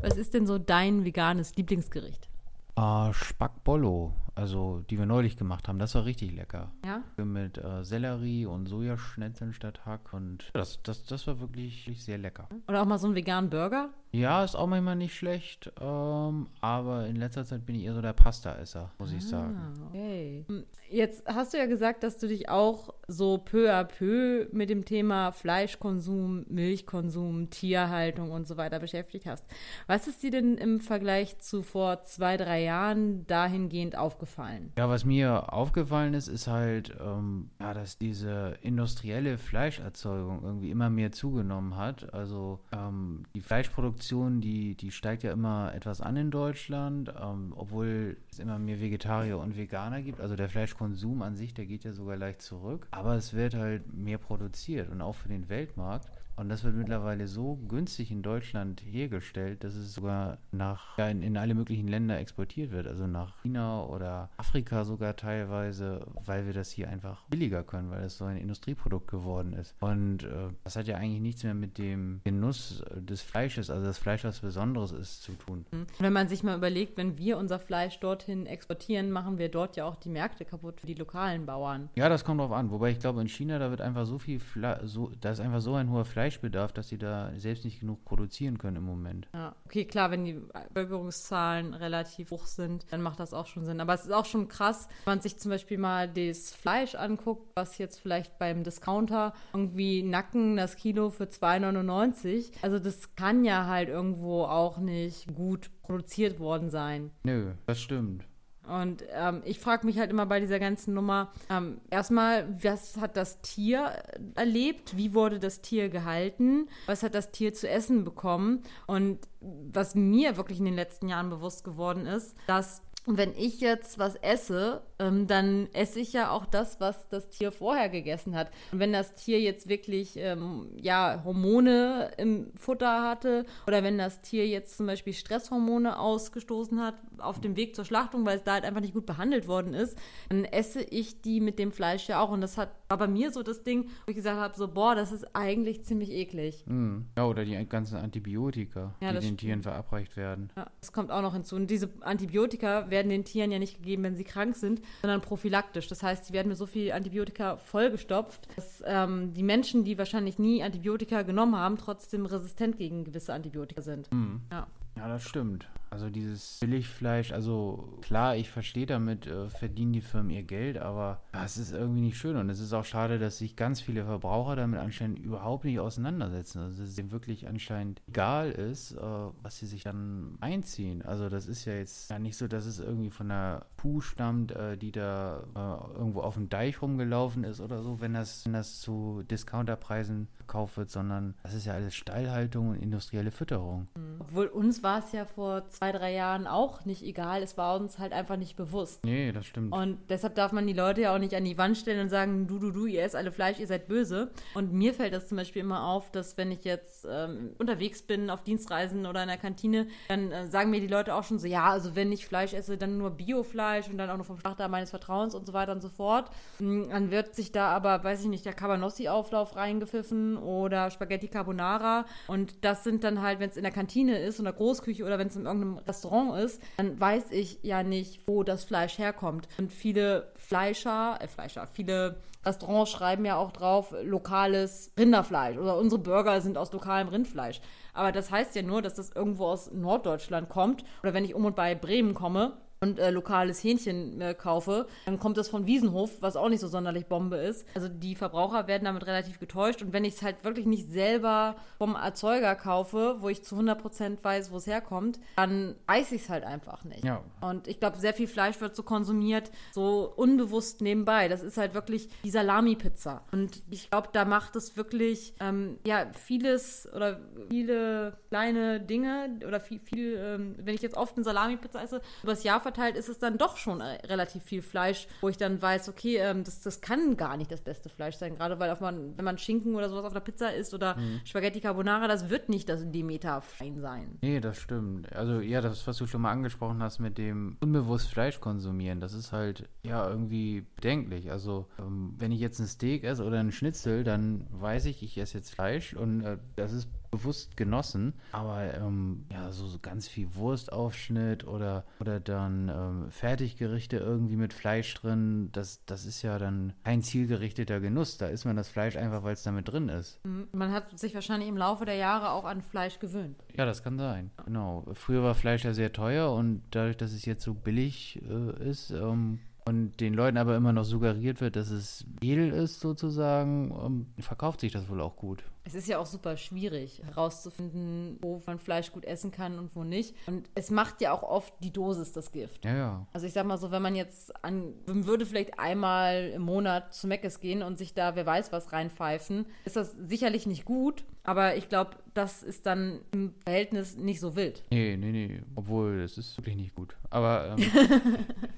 Was 0.02 0.16
ist 0.16 0.34
denn 0.34 0.46
so 0.46 0.58
dein 0.58 1.04
veganes 1.04 1.56
Lieblingsgericht? 1.56 2.28
Äh, 2.76 3.12
Spackbollo, 3.12 4.12
also 4.40 4.82
die 4.88 4.98
wir 4.98 5.04
neulich 5.04 5.36
gemacht 5.36 5.68
haben, 5.68 5.78
das 5.78 5.94
war 5.94 6.06
richtig 6.06 6.32
lecker. 6.32 6.72
Ja? 6.84 7.02
Mit 7.22 7.58
äh, 7.58 7.84
Sellerie 7.84 8.46
und 8.46 8.66
Sojaschnetzeln 8.66 9.52
statt 9.52 9.84
Hack 9.84 10.14
und 10.14 10.50
das, 10.54 10.82
das, 10.82 11.04
das 11.04 11.26
war 11.26 11.40
wirklich 11.40 11.92
sehr 12.02 12.16
lecker. 12.16 12.48
Oder 12.66 12.80
auch 12.80 12.86
mal 12.86 12.98
so 12.98 13.06
einen 13.06 13.16
veganen 13.16 13.50
Burger? 13.50 13.90
Ja, 14.12 14.42
ist 14.42 14.56
auch 14.56 14.66
manchmal 14.66 14.96
nicht 14.96 15.14
schlecht, 15.14 15.70
ähm, 15.80 16.48
aber 16.60 17.06
in 17.06 17.14
letzter 17.14 17.44
Zeit 17.44 17.64
bin 17.64 17.76
ich 17.76 17.84
eher 17.84 17.94
so 17.94 18.02
der 18.02 18.12
Pasta-Esser, 18.12 18.90
muss 18.98 19.12
ah, 19.12 19.16
ich 19.16 19.24
sagen. 19.24 19.56
Okay. 19.88 20.44
Jetzt 20.88 21.22
hast 21.26 21.54
du 21.54 21.58
ja 21.58 21.66
gesagt, 21.66 22.02
dass 22.02 22.18
du 22.18 22.26
dich 22.26 22.48
auch 22.48 22.92
so 23.06 23.38
peu 23.38 23.72
à 23.72 23.84
peu 23.84 24.48
mit 24.50 24.68
dem 24.68 24.84
Thema 24.84 25.30
Fleischkonsum, 25.30 26.44
Milchkonsum, 26.48 27.50
Tierhaltung 27.50 28.32
und 28.32 28.48
so 28.48 28.56
weiter 28.56 28.80
beschäftigt 28.80 29.26
hast. 29.26 29.46
Was 29.86 30.08
ist 30.08 30.24
dir 30.24 30.32
denn 30.32 30.56
im 30.56 30.80
Vergleich 30.80 31.38
zu 31.38 31.62
vor 31.62 32.02
zwei, 32.02 32.36
drei 32.36 32.64
Jahren 32.64 33.28
dahingehend 33.28 33.96
aufgefallen? 33.96 34.29
Ja, 34.76 34.88
was 34.88 35.04
mir 35.04 35.52
aufgefallen 35.52 36.14
ist, 36.14 36.28
ist 36.28 36.46
halt, 36.46 36.96
ähm, 37.00 37.50
ja, 37.60 37.74
dass 37.74 37.98
diese 37.98 38.56
industrielle 38.62 39.38
Fleischerzeugung 39.38 40.42
irgendwie 40.42 40.70
immer 40.70 40.90
mehr 40.90 41.12
zugenommen 41.12 41.76
hat. 41.76 42.12
Also 42.14 42.60
ähm, 42.72 43.24
die 43.34 43.40
Fleischproduktion 43.40 43.90
Produktion, 43.90 44.40
die, 44.40 44.76
die 44.76 44.90
steigt 44.90 45.22
ja 45.22 45.32
immer 45.32 45.74
etwas 45.74 46.00
an 46.00 46.16
in 46.16 46.30
Deutschland, 46.30 47.12
ähm, 47.20 47.52
obwohl 47.56 48.16
es 48.30 48.38
immer 48.38 48.58
mehr 48.58 48.80
Vegetarier 48.80 49.38
und 49.38 49.56
Veganer 49.56 50.02
gibt. 50.02 50.20
Also 50.20 50.36
der 50.36 50.48
Fleischkonsum 50.48 51.22
an 51.22 51.36
sich, 51.36 51.54
der 51.54 51.66
geht 51.66 51.84
ja 51.84 51.92
sogar 51.92 52.16
leicht 52.16 52.42
zurück. 52.42 52.86
Aber 52.90 53.14
es 53.14 53.34
wird 53.34 53.54
halt 53.54 53.92
mehr 53.92 54.18
produziert 54.18 54.90
und 54.90 55.00
auch 55.00 55.14
für 55.14 55.28
den 55.28 55.48
Weltmarkt. 55.48 56.08
Und 56.40 56.48
das 56.48 56.64
wird 56.64 56.74
mittlerweile 56.74 57.28
so 57.28 57.56
günstig 57.68 58.10
in 58.10 58.22
Deutschland 58.22 58.80
hergestellt, 58.80 59.62
dass 59.62 59.74
es 59.74 59.92
sogar 59.92 60.38
nach 60.52 60.96
ja, 60.96 61.08
in, 61.08 61.22
in, 61.22 61.36
alle 61.36 61.52
möglichen 61.52 61.86
Länder 61.86 62.18
exportiert 62.18 62.70
wird. 62.70 62.86
Also 62.86 63.06
nach 63.06 63.42
China 63.42 63.84
oder 63.84 64.30
Afrika 64.38 64.86
sogar 64.86 65.16
teilweise, 65.16 66.06
weil 66.24 66.46
wir 66.46 66.54
das 66.54 66.70
hier 66.70 66.88
einfach 66.88 67.24
billiger 67.28 67.62
können, 67.62 67.90
weil 67.90 68.04
es 68.04 68.16
so 68.16 68.24
ein 68.24 68.38
Industrieprodukt 68.38 69.10
geworden 69.10 69.52
ist. 69.52 69.74
Und 69.80 70.22
äh, 70.22 70.48
das 70.64 70.76
hat 70.76 70.88
ja 70.88 70.96
eigentlich 70.96 71.20
nichts 71.20 71.44
mehr 71.44 71.52
mit 71.52 71.76
dem 71.76 72.22
Genuss 72.24 72.82
des 72.94 73.20
Fleisches, 73.20 73.68
also 73.68 73.84
das 73.84 73.98
Fleisch, 73.98 74.24
was 74.24 74.40
Besonderes 74.40 74.92
ist, 74.92 75.22
zu 75.22 75.32
tun. 75.32 75.66
Mhm. 75.70 75.86
Wenn 75.98 76.14
man 76.14 76.28
sich 76.28 76.42
mal 76.42 76.56
überlegt, 76.56 76.96
wenn 76.96 77.18
wir 77.18 77.36
unser 77.36 77.58
Fleisch 77.58 78.00
dorthin 78.00 78.46
exportieren, 78.46 79.10
machen 79.10 79.36
wir 79.36 79.50
dort 79.50 79.76
ja 79.76 79.84
auch 79.84 79.96
die 79.96 80.08
Märkte 80.08 80.46
kaputt 80.46 80.80
für 80.80 80.86
die 80.86 80.94
lokalen 80.94 81.44
Bauern. 81.44 81.90
Ja, 81.96 82.08
das 82.08 82.24
kommt 82.24 82.40
drauf 82.40 82.52
an. 82.52 82.70
Wobei 82.70 82.92
ich 82.92 82.98
glaube, 82.98 83.20
in 83.20 83.28
China, 83.28 83.58
da 83.58 83.68
wird 83.68 83.82
einfach 83.82 84.06
so 84.06 84.18
viel, 84.18 84.40
Fle 84.40 84.80
so, 84.84 85.12
da 85.20 85.32
ist 85.32 85.40
einfach 85.40 85.60
so 85.60 85.74
ein 85.74 85.90
hoher 85.90 86.06
Fleisch 86.06 86.29
Fleischbedarf, 86.30 86.72
dass 86.72 86.88
sie 86.88 86.98
da 86.98 87.32
selbst 87.36 87.64
nicht 87.64 87.80
genug 87.80 88.04
produzieren 88.04 88.58
können 88.58 88.76
im 88.76 88.84
Moment. 88.84 89.28
Ja, 89.34 89.56
okay, 89.64 89.84
klar, 89.84 90.10
wenn 90.10 90.24
die 90.24 90.40
Bevölkerungszahlen 90.72 91.74
relativ 91.74 92.30
hoch 92.30 92.46
sind, 92.46 92.86
dann 92.90 93.02
macht 93.02 93.18
das 93.18 93.34
auch 93.34 93.46
schon 93.46 93.64
Sinn. 93.64 93.80
Aber 93.80 93.94
es 93.94 94.04
ist 94.04 94.12
auch 94.12 94.26
schon 94.26 94.46
krass, 94.46 94.88
wenn 95.04 95.14
man 95.16 95.20
sich 95.20 95.38
zum 95.38 95.50
Beispiel 95.50 95.78
mal 95.78 96.08
das 96.08 96.52
Fleisch 96.52 96.94
anguckt, 96.94 97.50
was 97.56 97.78
jetzt 97.78 97.98
vielleicht 97.98 98.38
beim 98.38 98.62
Discounter 98.62 99.32
irgendwie 99.52 100.02
Nacken 100.02 100.56
das 100.56 100.76
Kilo 100.76 101.10
für 101.10 101.24
2,99. 101.24 102.52
Also 102.62 102.78
das 102.78 103.16
kann 103.16 103.44
ja 103.44 103.66
halt 103.66 103.88
irgendwo 103.88 104.44
auch 104.44 104.78
nicht 104.78 105.34
gut 105.34 105.70
produziert 105.82 106.38
worden 106.38 106.70
sein. 106.70 107.10
Nö, 107.24 107.52
das 107.66 107.80
stimmt. 107.80 108.29
Und 108.68 109.04
ähm, 109.12 109.42
ich 109.44 109.58
frage 109.58 109.86
mich 109.86 109.98
halt 109.98 110.10
immer 110.10 110.26
bei 110.26 110.38
dieser 110.38 110.58
ganzen 110.60 110.94
Nummer, 110.94 111.32
ähm, 111.48 111.80
erstmal, 111.90 112.46
was 112.62 112.98
hat 112.98 113.16
das 113.16 113.40
Tier 113.40 113.92
erlebt? 114.34 114.96
Wie 114.96 115.14
wurde 115.14 115.40
das 115.40 115.60
Tier 115.60 115.88
gehalten? 115.88 116.68
Was 116.86 117.02
hat 117.02 117.14
das 117.14 117.30
Tier 117.30 117.52
zu 117.52 117.68
essen 117.68 118.04
bekommen? 118.04 118.62
Und 118.86 119.18
was 119.40 119.94
mir 119.94 120.36
wirklich 120.36 120.58
in 120.58 120.66
den 120.66 120.74
letzten 120.74 121.08
Jahren 121.08 121.30
bewusst 121.30 121.64
geworden 121.64 122.06
ist, 122.06 122.36
dass 122.46 122.82
wenn 123.06 123.32
ich 123.36 123.60
jetzt 123.60 123.98
was 123.98 124.16
esse, 124.16 124.82
ähm, 124.98 125.26
dann 125.26 125.68
esse 125.72 126.00
ich 126.00 126.12
ja 126.12 126.30
auch 126.30 126.44
das, 126.44 126.80
was 126.80 127.08
das 127.08 127.30
Tier 127.30 127.50
vorher 127.50 127.88
gegessen 127.88 128.36
hat. 128.36 128.50
Und 128.72 128.78
wenn 128.78 128.92
das 128.92 129.14
Tier 129.14 129.40
jetzt 129.40 129.68
wirklich 129.68 130.16
ähm, 130.16 130.68
ja, 130.76 131.22
Hormone 131.24 132.10
im 132.18 132.52
Futter 132.54 133.02
hatte 133.02 133.46
oder 133.66 133.82
wenn 133.82 133.96
das 133.96 134.20
Tier 134.20 134.46
jetzt 134.46 134.76
zum 134.76 134.86
Beispiel 134.86 135.14
Stresshormone 135.14 135.98
ausgestoßen 135.98 136.80
hat 136.80 136.94
auf 137.18 137.40
dem 137.40 137.56
Weg 137.56 137.74
zur 137.74 137.84
Schlachtung, 137.84 138.26
weil 138.26 138.36
es 138.36 138.44
da 138.44 138.52
halt 138.52 138.64
einfach 138.64 138.82
nicht 138.82 138.94
gut 138.94 139.06
behandelt 139.06 139.48
worden 139.48 139.72
ist, 139.72 139.96
dann 140.28 140.44
esse 140.44 140.82
ich 140.82 141.22
die 141.22 141.40
mit 141.40 141.58
dem 141.58 141.72
Fleisch 141.72 142.08
ja 142.08 142.20
auch. 142.20 142.30
Und 142.30 142.42
das 142.42 142.58
hat, 142.58 142.70
war 142.88 142.98
bei 142.98 143.08
mir 143.08 143.30
so 143.32 143.42
das 143.42 143.62
Ding, 143.62 143.84
wo 143.84 144.10
ich 144.10 144.16
gesagt 144.16 144.38
habe, 144.38 144.56
so, 144.56 144.68
boah, 144.68 144.94
das 144.94 145.10
ist 145.10 145.34
eigentlich 145.34 145.84
ziemlich 145.84 146.10
eklig. 146.10 146.64
Mm. 146.66 147.02
Ja, 147.16 147.26
oder 147.26 147.44
die 147.44 147.66
ganzen 147.66 147.96
Antibiotika, 147.96 148.94
ja, 149.00 149.08
die 149.08 149.14
den 149.14 149.22
stimmt. 149.22 149.40
Tieren 149.40 149.62
verabreicht 149.62 150.16
werden. 150.16 150.50
Ja, 150.56 150.66
das 150.80 150.92
kommt 150.92 151.10
auch 151.10 151.22
noch 151.22 151.32
hinzu. 151.32 151.56
Und 151.56 151.70
diese 151.70 151.88
Antibiotika 152.00 152.89
werden 152.90 153.08
den 153.08 153.24
Tieren 153.24 153.50
ja 153.50 153.58
nicht 153.58 153.76
gegeben, 153.76 154.02
wenn 154.02 154.16
sie 154.16 154.24
krank 154.24 154.56
sind, 154.56 154.80
sondern 155.02 155.20
prophylaktisch. 155.20 155.88
Das 155.88 156.02
heißt, 156.02 156.26
sie 156.26 156.32
werden 156.32 156.48
mit 156.48 156.58
so 156.58 156.66
viel 156.66 156.92
Antibiotika 156.92 157.56
vollgestopft, 157.56 158.48
dass 158.56 158.82
ähm, 158.86 159.32
die 159.34 159.42
Menschen, 159.42 159.84
die 159.84 159.98
wahrscheinlich 159.98 160.38
nie 160.38 160.62
Antibiotika 160.62 161.22
genommen 161.22 161.56
haben, 161.56 161.78
trotzdem 161.78 162.26
resistent 162.26 162.78
gegen 162.78 163.04
gewisse 163.04 163.32
Antibiotika 163.32 163.82
sind. 163.82 164.12
Mhm. 164.12 164.42
Ja. 164.50 164.66
ja, 164.96 165.08
das 165.08 165.24
stimmt. 165.24 165.68
Also 165.90 166.08
dieses 166.08 166.58
Billigfleisch, 166.60 167.32
also 167.32 167.98
klar, 168.00 168.36
ich 168.36 168.48
verstehe 168.48 168.86
damit, 168.86 169.26
äh, 169.26 169.48
verdienen 169.48 169.92
die 169.92 170.00
Firmen 170.00 170.30
ihr 170.30 170.44
Geld, 170.44 170.78
aber 170.78 171.20
es 171.32 171.56
ist 171.56 171.72
irgendwie 171.72 172.00
nicht 172.00 172.16
schön 172.16 172.36
und 172.36 172.48
es 172.48 172.60
ist 172.60 172.72
auch 172.72 172.84
schade, 172.84 173.18
dass 173.18 173.38
sich 173.38 173.56
ganz 173.56 173.80
viele 173.80 174.04
Verbraucher 174.04 174.56
damit 174.56 174.80
anscheinend 174.80 175.18
überhaupt 175.18 175.64
nicht 175.64 175.80
auseinandersetzen. 175.80 176.60
Also 176.60 176.80
dass 176.80 176.90
es 176.90 176.98
ihnen 176.98 177.10
wirklich 177.10 177.48
anscheinend 177.48 178.00
egal 178.08 178.52
ist, 178.52 178.92
äh, 178.92 179.00
was 179.42 179.58
sie 179.58 179.66
sich 179.66 179.82
dann 179.82 180.36
einziehen. 180.40 181.02
Also 181.02 181.28
das 181.28 181.46
ist 181.46 181.64
ja 181.64 181.74
jetzt 181.74 182.10
ja 182.10 182.18
nicht 182.18 182.36
so, 182.36 182.46
dass 182.46 182.66
es 182.66 182.78
irgendwie 182.78 183.10
von 183.10 183.30
einer 183.30 183.66
Kuh 183.80 184.00
stammt, 184.00 184.52
äh, 184.52 184.76
die 184.76 184.92
da 184.92 185.42
äh, 185.54 185.98
irgendwo 185.98 186.20
auf 186.20 186.34
dem 186.34 186.48
Deich 186.48 186.80
rumgelaufen 186.82 187.44
ist 187.44 187.60
oder 187.60 187.82
so, 187.82 188.00
wenn 188.00 188.14
das, 188.14 188.44
wenn 188.44 188.52
das 188.52 188.80
zu 188.80 189.24
Discounterpreisen 189.28 190.28
verkauft 190.36 190.76
wird, 190.76 190.90
sondern 190.90 191.34
das 191.42 191.54
ist 191.54 191.66
ja 191.66 191.74
alles 191.74 191.94
Stallhaltung 191.94 192.70
und 192.70 192.76
industrielle 192.76 193.30
Fütterung. 193.30 193.88
Obwohl 194.18 194.46
uns 194.46 194.82
war 194.82 194.98
es 194.98 195.12
ja 195.12 195.24
vor 195.24 195.68
zwei, 195.68 195.79
drei 195.80 196.12
Jahren 196.12 196.46
auch 196.46 196.84
nicht 196.84 197.02
egal. 197.02 197.42
Es 197.42 197.56
war 197.56 197.80
uns 197.80 197.98
halt 197.98 198.12
einfach 198.12 198.36
nicht 198.36 198.54
bewusst. 198.54 199.02
Nee, 199.04 199.32
das 199.32 199.46
stimmt. 199.46 199.72
Und 199.72 199.98
deshalb 200.10 200.34
darf 200.34 200.52
man 200.52 200.66
die 200.66 200.74
Leute 200.74 201.00
ja 201.00 201.14
auch 201.14 201.18
nicht 201.18 201.34
an 201.34 201.44
die 201.44 201.56
Wand 201.56 201.78
stellen 201.78 202.00
und 202.00 202.10
sagen, 202.10 202.46
du, 202.46 202.58
du, 202.58 202.70
du, 202.70 202.84
ihr 202.84 203.02
esst 203.02 203.16
alle 203.16 203.32
Fleisch, 203.32 203.58
ihr 203.58 203.66
seid 203.66 203.88
böse. 203.88 204.30
Und 204.54 204.74
mir 204.74 204.92
fällt 204.92 205.14
das 205.14 205.28
zum 205.28 205.38
Beispiel 205.38 205.62
immer 205.62 205.86
auf, 205.86 206.10
dass 206.10 206.36
wenn 206.36 206.52
ich 206.52 206.64
jetzt 206.64 207.06
ähm, 207.10 207.54
unterwegs 207.58 208.02
bin, 208.02 208.28
auf 208.28 208.44
Dienstreisen 208.44 209.06
oder 209.06 209.22
in 209.22 209.28
der 209.28 209.38
Kantine, 209.38 209.86
dann 210.08 210.30
äh, 210.30 210.46
sagen 210.48 210.70
mir 210.70 210.80
die 210.80 210.86
Leute 210.86 211.14
auch 211.14 211.24
schon 211.24 211.38
so, 211.38 211.46
ja, 211.46 211.70
also 211.70 211.96
wenn 211.96 212.12
ich 212.12 212.26
Fleisch 212.26 212.52
esse, 212.52 212.76
dann 212.76 212.98
nur 212.98 213.10
Biofleisch 213.10 213.88
und 213.88 213.96
dann 213.96 214.10
auch 214.10 214.16
nur 214.16 214.26
vom 214.26 214.38
Schlachter 214.38 214.68
meines 214.68 214.90
Vertrauens 214.90 215.34
und 215.34 215.46
so 215.46 215.54
weiter 215.54 215.72
und 215.72 215.80
so 215.80 215.88
fort. 215.88 216.30
Hm, 216.58 216.90
dann 216.90 217.10
wird 217.10 217.34
sich 217.34 217.52
da 217.52 217.68
aber, 217.68 218.04
weiß 218.04 218.20
ich 218.20 218.28
nicht, 218.28 218.44
der 218.44 218.52
Cabanossi-Auflauf 218.52 219.56
reingepfiffen 219.56 220.36
oder 220.36 220.90
Spaghetti 220.90 221.28
Carbonara. 221.28 222.04
Und 222.26 222.64
das 222.64 222.84
sind 222.84 223.02
dann 223.02 223.22
halt, 223.22 223.40
wenn 223.40 223.48
es 223.48 223.56
in 223.56 223.62
der 223.62 223.72
Kantine 223.72 224.18
ist 224.18 224.40
oder 224.40 224.52
Großküche 224.52 225.04
oder 225.04 225.18
wenn 225.18 225.28
es 225.28 225.36
in 225.36 225.46
irgendeinem 225.46 225.69
Restaurant 225.78 226.38
ist, 226.38 226.60
dann 226.76 226.98
weiß 227.00 227.30
ich 227.30 227.58
ja 227.62 227.82
nicht, 227.82 228.26
wo 228.26 228.42
das 228.42 228.64
Fleisch 228.64 228.98
herkommt. 228.98 229.48
Und 229.58 229.72
viele 229.72 230.32
Fleischer, 230.36 231.18
äh 231.20 231.28
Fleischer, 231.28 231.66
viele 231.72 232.16
Restaurants 232.44 232.90
schreiben 232.90 233.24
ja 233.24 233.36
auch 233.36 233.52
drauf, 233.52 233.94
lokales 234.02 234.92
Rinderfleisch 234.98 235.58
oder 235.58 235.76
unsere 235.76 236.00
Burger 236.00 236.40
sind 236.40 236.56
aus 236.56 236.72
lokalem 236.72 237.08
Rindfleisch. 237.08 237.60
Aber 237.92 238.12
das 238.12 238.30
heißt 238.30 238.56
ja 238.56 238.62
nur, 238.62 238.80
dass 238.80 238.94
das 238.94 239.10
irgendwo 239.10 239.46
aus 239.46 239.70
Norddeutschland 239.72 240.48
kommt. 240.48 240.84
Oder 241.02 241.12
wenn 241.12 241.24
ich 241.24 241.34
um 241.34 241.44
und 241.44 241.56
bei 241.56 241.74
Bremen 241.74 242.14
komme, 242.14 242.56
und 242.82 242.98
äh, 242.98 243.10
lokales 243.10 243.62
Hähnchen 243.62 244.20
äh, 244.22 244.34
kaufe, 244.34 244.86
dann 245.04 245.18
kommt 245.18 245.36
das 245.36 245.48
von 245.48 245.66
Wiesenhof, 245.66 246.22
was 246.22 246.36
auch 246.36 246.48
nicht 246.48 246.60
so 246.60 246.68
sonderlich 246.68 247.06
Bombe 247.06 247.36
ist. 247.36 247.66
Also 247.74 247.88
die 247.88 248.14
Verbraucher 248.14 248.66
werden 248.68 248.84
damit 248.84 249.06
relativ 249.06 249.38
getäuscht. 249.38 249.82
Und 249.82 249.92
wenn 249.92 250.04
ich 250.04 250.14
es 250.14 250.22
halt 250.22 250.44
wirklich 250.44 250.64
nicht 250.64 250.90
selber 250.90 251.56
vom 251.76 251.94
Erzeuger 251.94 252.54
kaufe, 252.54 253.16
wo 253.18 253.28
ich 253.28 253.44
zu 253.44 253.56
100% 253.56 254.24
weiß, 254.24 254.50
wo 254.50 254.56
es 254.56 254.66
herkommt, 254.66 255.20
dann 255.36 255.74
weiß 255.86 256.12
ich 256.12 256.22
es 256.22 256.28
halt 256.30 256.44
einfach 256.44 256.84
nicht. 256.84 257.04
Ja. 257.04 257.22
Und 257.42 257.68
ich 257.68 257.80
glaube, 257.80 257.98
sehr 257.98 258.14
viel 258.14 258.26
Fleisch 258.26 258.58
wird 258.62 258.74
so 258.74 258.82
konsumiert, 258.82 259.50
so 259.72 260.10
unbewusst 260.16 260.80
nebenbei. 260.80 261.28
Das 261.28 261.42
ist 261.42 261.58
halt 261.58 261.74
wirklich 261.74 262.08
die 262.24 262.30
Salami-Pizza. 262.30 263.24
Und 263.30 263.62
ich 263.68 263.90
glaube, 263.90 264.08
da 264.12 264.24
macht 264.24 264.56
es 264.56 264.78
wirklich, 264.78 265.34
ähm, 265.40 265.78
ja, 265.86 266.06
vieles 266.14 266.88
oder 266.94 267.20
viele 267.50 268.16
kleine 268.30 268.80
Dinge 268.80 269.38
oder 269.46 269.60
viel, 269.60 269.80
viel 269.80 270.16
ähm, 270.16 270.54
wenn 270.58 270.74
ich 270.74 270.80
jetzt 270.80 270.96
oft 270.96 271.16
eine 271.16 271.24
Salami-Pizza 271.24 271.82
esse, 271.82 272.00
übers 272.22 272.42
Jahr 272.42 272.60
verteilt 272.70 272.96
ist 272.96 273.08
es 273.08 273.18
dann 273.18 273.36
doch 273.36 273.56
schon 273.56 273.80
äh, 273.80 273.98
relativ 274.06 274.44
viel 274.44 274.62
Fleisch, 274.62 275.08
wo 275.20 275.28
ich 275.28 275.36
dann 275.36 275.60
weiß, 275.60 275.88
okay, 275.88 276.18
ähm, 276.18 276.44
das, 276.44 276.60
das 276.62 276.80
kann 276.80 277.16
gar 277.16 277.36
nicht 277.36 277.50
das 277.50 277.60
beste 277.60 277.88
Fleisch 277.88 278.16
sein. 278.16 278.36
Gerade 278.36 278.60
weil 278.60 278.70
auf 278.70 278.80
man, 278.80 279.16
wenn 279.16 279.24
man 279.24 279.38
Schinken 279.38 279.74
oder 279.74 279.88
sowas 279.88 280.04
auf 280.04 280.12
der 280.12 280.20
Pizza 280.20 280.54
isst 280.54 280.72
oder 280.74 280.90
Mhm. 281.00 281.20
Spaghetti 281.24 281.60
Carbonara, 281.60 282.08
das 282.08 282.30
wird 282.30 282.48
nicht 282.48 282.68
das 282.68 282.90
Demeter 282.90 283.40
fein 283.40 283.80
sein. 283.80 284.18
Nee, 284.22 284.40
das 284.40 284.58
stimmt. 284.58 285.12
Also 285.14 285.40
ja, 285.40 285.60
das, 285.60 285.86
was 285.86 285.96
du 285.98 286.06
schon 286.06 286.20
mal 286.22 286.30
angesprochen 286.32 286.82
hast 286.82 286.98
mit 286.98 287.16
dem 287.18 287.56
unbewusst 287.60 288.08
Fleisch 288.08 288.40
konsumieren, 288.40 289.00
das 289.00 289.12
ist 289.14 289.32
halt 289.32 289.68
ja 289.82 290.08
irgendwie 290.08 290.66
bedenklich. 290.76 291.30
Also 291.30 291.66
ähm, 291.78 292.14
wenn 292.18 292.32
ich 292.32 292.40
jetzt 292.40 292.58
ein 292.60 292.66
Steak 292.66 293.04
esse 293.04 293.24
oder 293.24 293.38
einen 293.40 293.52
Schnitzel, 293.52 294.04
dann 294.04 294.46
weiß 294.50 294.86
ich, 294.86 295.02
ich 295.02 295.16
esse 295.18 295.38
jetzt 295.38 295.54
Fleisch 295.54 295.94
und 295.94 296.22
äh, 296.22 296.38
das 296.56 296.72
ist 296.72 296.88
bewusst 297.10 297.56
genossen. 297.56 298.14
Aber 298.32 298.74
ähm, 298.74 299.26
ja, 299.30 299.50
so, 299.52 299.66
so 299.66 299.78
ganz 299.78 300.08
viel 300.08 300.34
Wurstaufschnitt 300.34 301.46
oder, 301.46 301.84
oder 302.00 302.20
dann 302.20 302.68
ähm, 302.68 303.10
Fertiggerichte 303.10 303.96
irgendwie 303.96 304.36
mit 304.36 304.52
Fleisch 304.52 304.94
drin, 304.94 305.50
das, 305.52 305.84
das 305.86 306.04
ist 306.04 306.22
ja 306.22 306.38
dann 306.38 306.72
kein 306.84 307.02
zielgerichteter 307.02 307.80
Genuss. 307.80 308.18
Da 308.18 308.28
isst 308.28 308.44
man 308.44 308.56
das 308.56 308.68
Fleisch 308.68 308.96
einfach, 308.96 309.22
weil 309.22 309.34
es 309.34 309.42
damit 309.42 309.68
drin 309.68 309.88
ist. 309.88 310.24
Mhm. 310.24 310.48
Man 310.52 310.72
hat 310.72 310.98
sich 310.98 311.14
wahrscheinlich 311.14 311.48
im 311.48 311.56
Laufe 311.56 311.84
der 311.84 311.96
Jahre 311.96 312.30
auch 312.30 312.44
an 312.44 312.62
Fleisch 312.62 312.98
gewöhnt. 312.98 313.42
Ja, 313.56 313.64
das 313.64 313.82
kann 313.82 313.98
sein. 313.98 314.30
Genau. 314.44 314.86
Früher 314.94 315.22
war 315.22 315.34
Fleisch 315.34 315.64
ja 315.64 315.74
sehr 315.74 315.92
teuer 315.92 316.32
und 316.32 316.62
dadurch, 316.70 316.96
dass 316.96 317.12
es 317.12 317.24
jetzt 317.24 317.42
so 317.42 317.54
billig 317.54 318.20
äh, 318.28 318.68
ist 318.68 318.90
ähm, 318.90 319.40
und 319.70 320.00
den 320.00 320.14
Leuten 320.14 320.36
aber 320.36 320.56
immer 320.56 320.72
noch 320.72 320.82
suggeriert 320.82 321.40
wird, 321.40 321.54
dass 321.54 321.70
es 321.70 322.04
edel 322.20 322.50
ist 322.50 322.80
sozusagen, 322.80 323.70
ähm, 323.70 324.06
verkauft 324.18 324.60
sich 324.60 324.72
das 324.72 324.88
wohl 324.88 325.00
auch 325.00 325.14
gut. 325.14 325.44
Es 325.62 325.74
ist 325.76 325.86
ja 325.86 325.98
auch 325.98 326.06
super 326.06 326.36
schwierig 326.36 327.02
herauszufinden, 327.04 328.18
wo 328.20 328.42
man 328.46 328.58
Fleisch 328.58 328.90
gut 328.90 329.04
essen 329.04 329.30
kann 329.30 329.60
und 329.60 329.76
wo 329.76 329.84
nicht. 329.84 330.16
Und 330.26 330.50
es 330.56 330.70
macht 330.70 331.00
ja 331.00 331.12
auch 331.12 331.22
oft 331.22 331.54
die 331.62 331.72
Dosis 331.72 332.12
das 332.12 332.32
Gift. 332.32 332.64
Ja, 332.64 332.74
ja. 332.74 333.06
Also 333.12 333.28
ich 333.28 333.32
sag 333.32 333.46
mal 333.46 333.58
so, 333.58 333.70
wenn 333.70 333.82
man 333.82 333.94
jetzt 333.94 334.44
an, 334.44 334.74
man 334.86 335.06
würde 335.06 335.24
vielleicht 335.24 335.60
einmal 335.60 336.32
im 336.34 336.42
Monat 336.42 336.92
zu 336.92 337.06
Meckes 337.06 337.38
gehen 337.38 337.62
und 337.62 337.78
sich 337.78 337.94
da, 337.94 338.16
wer 338.16 338.26
weiß 338.26 338.50
was, 338.50 338.72
reinpfeifen, 338.72 339.46
ist 339.64 339.76
das 339.76 339.92
sicherlich 339.92 340.46
nicht 340.46 340.64
gut. 340.64 341.04
Aber 341.22 341.54
ich 341.56 341.68
glaube, 341.68 341.90
das 342.14 342.42
ist 342.42 342.66
dann 342.66 343.02
im 343.12 343.34
Verhältnis 343.44 343.96
nicht 343.96 344.18
so 344.18 344.34
wild. 344.34 344.64
Nee, 344.70 344.96
nee, 344.96 345.12
nee. 345.12 345.42
Obwohl, 345.54 346.00
es 346.00 346.18
ist 346.18 346.36
wirklich 346.38 346.56
nicht 346.56 346.74
gut. 346.74 346.96
Aber 347.10 347.56
ähm, 347.56 347.70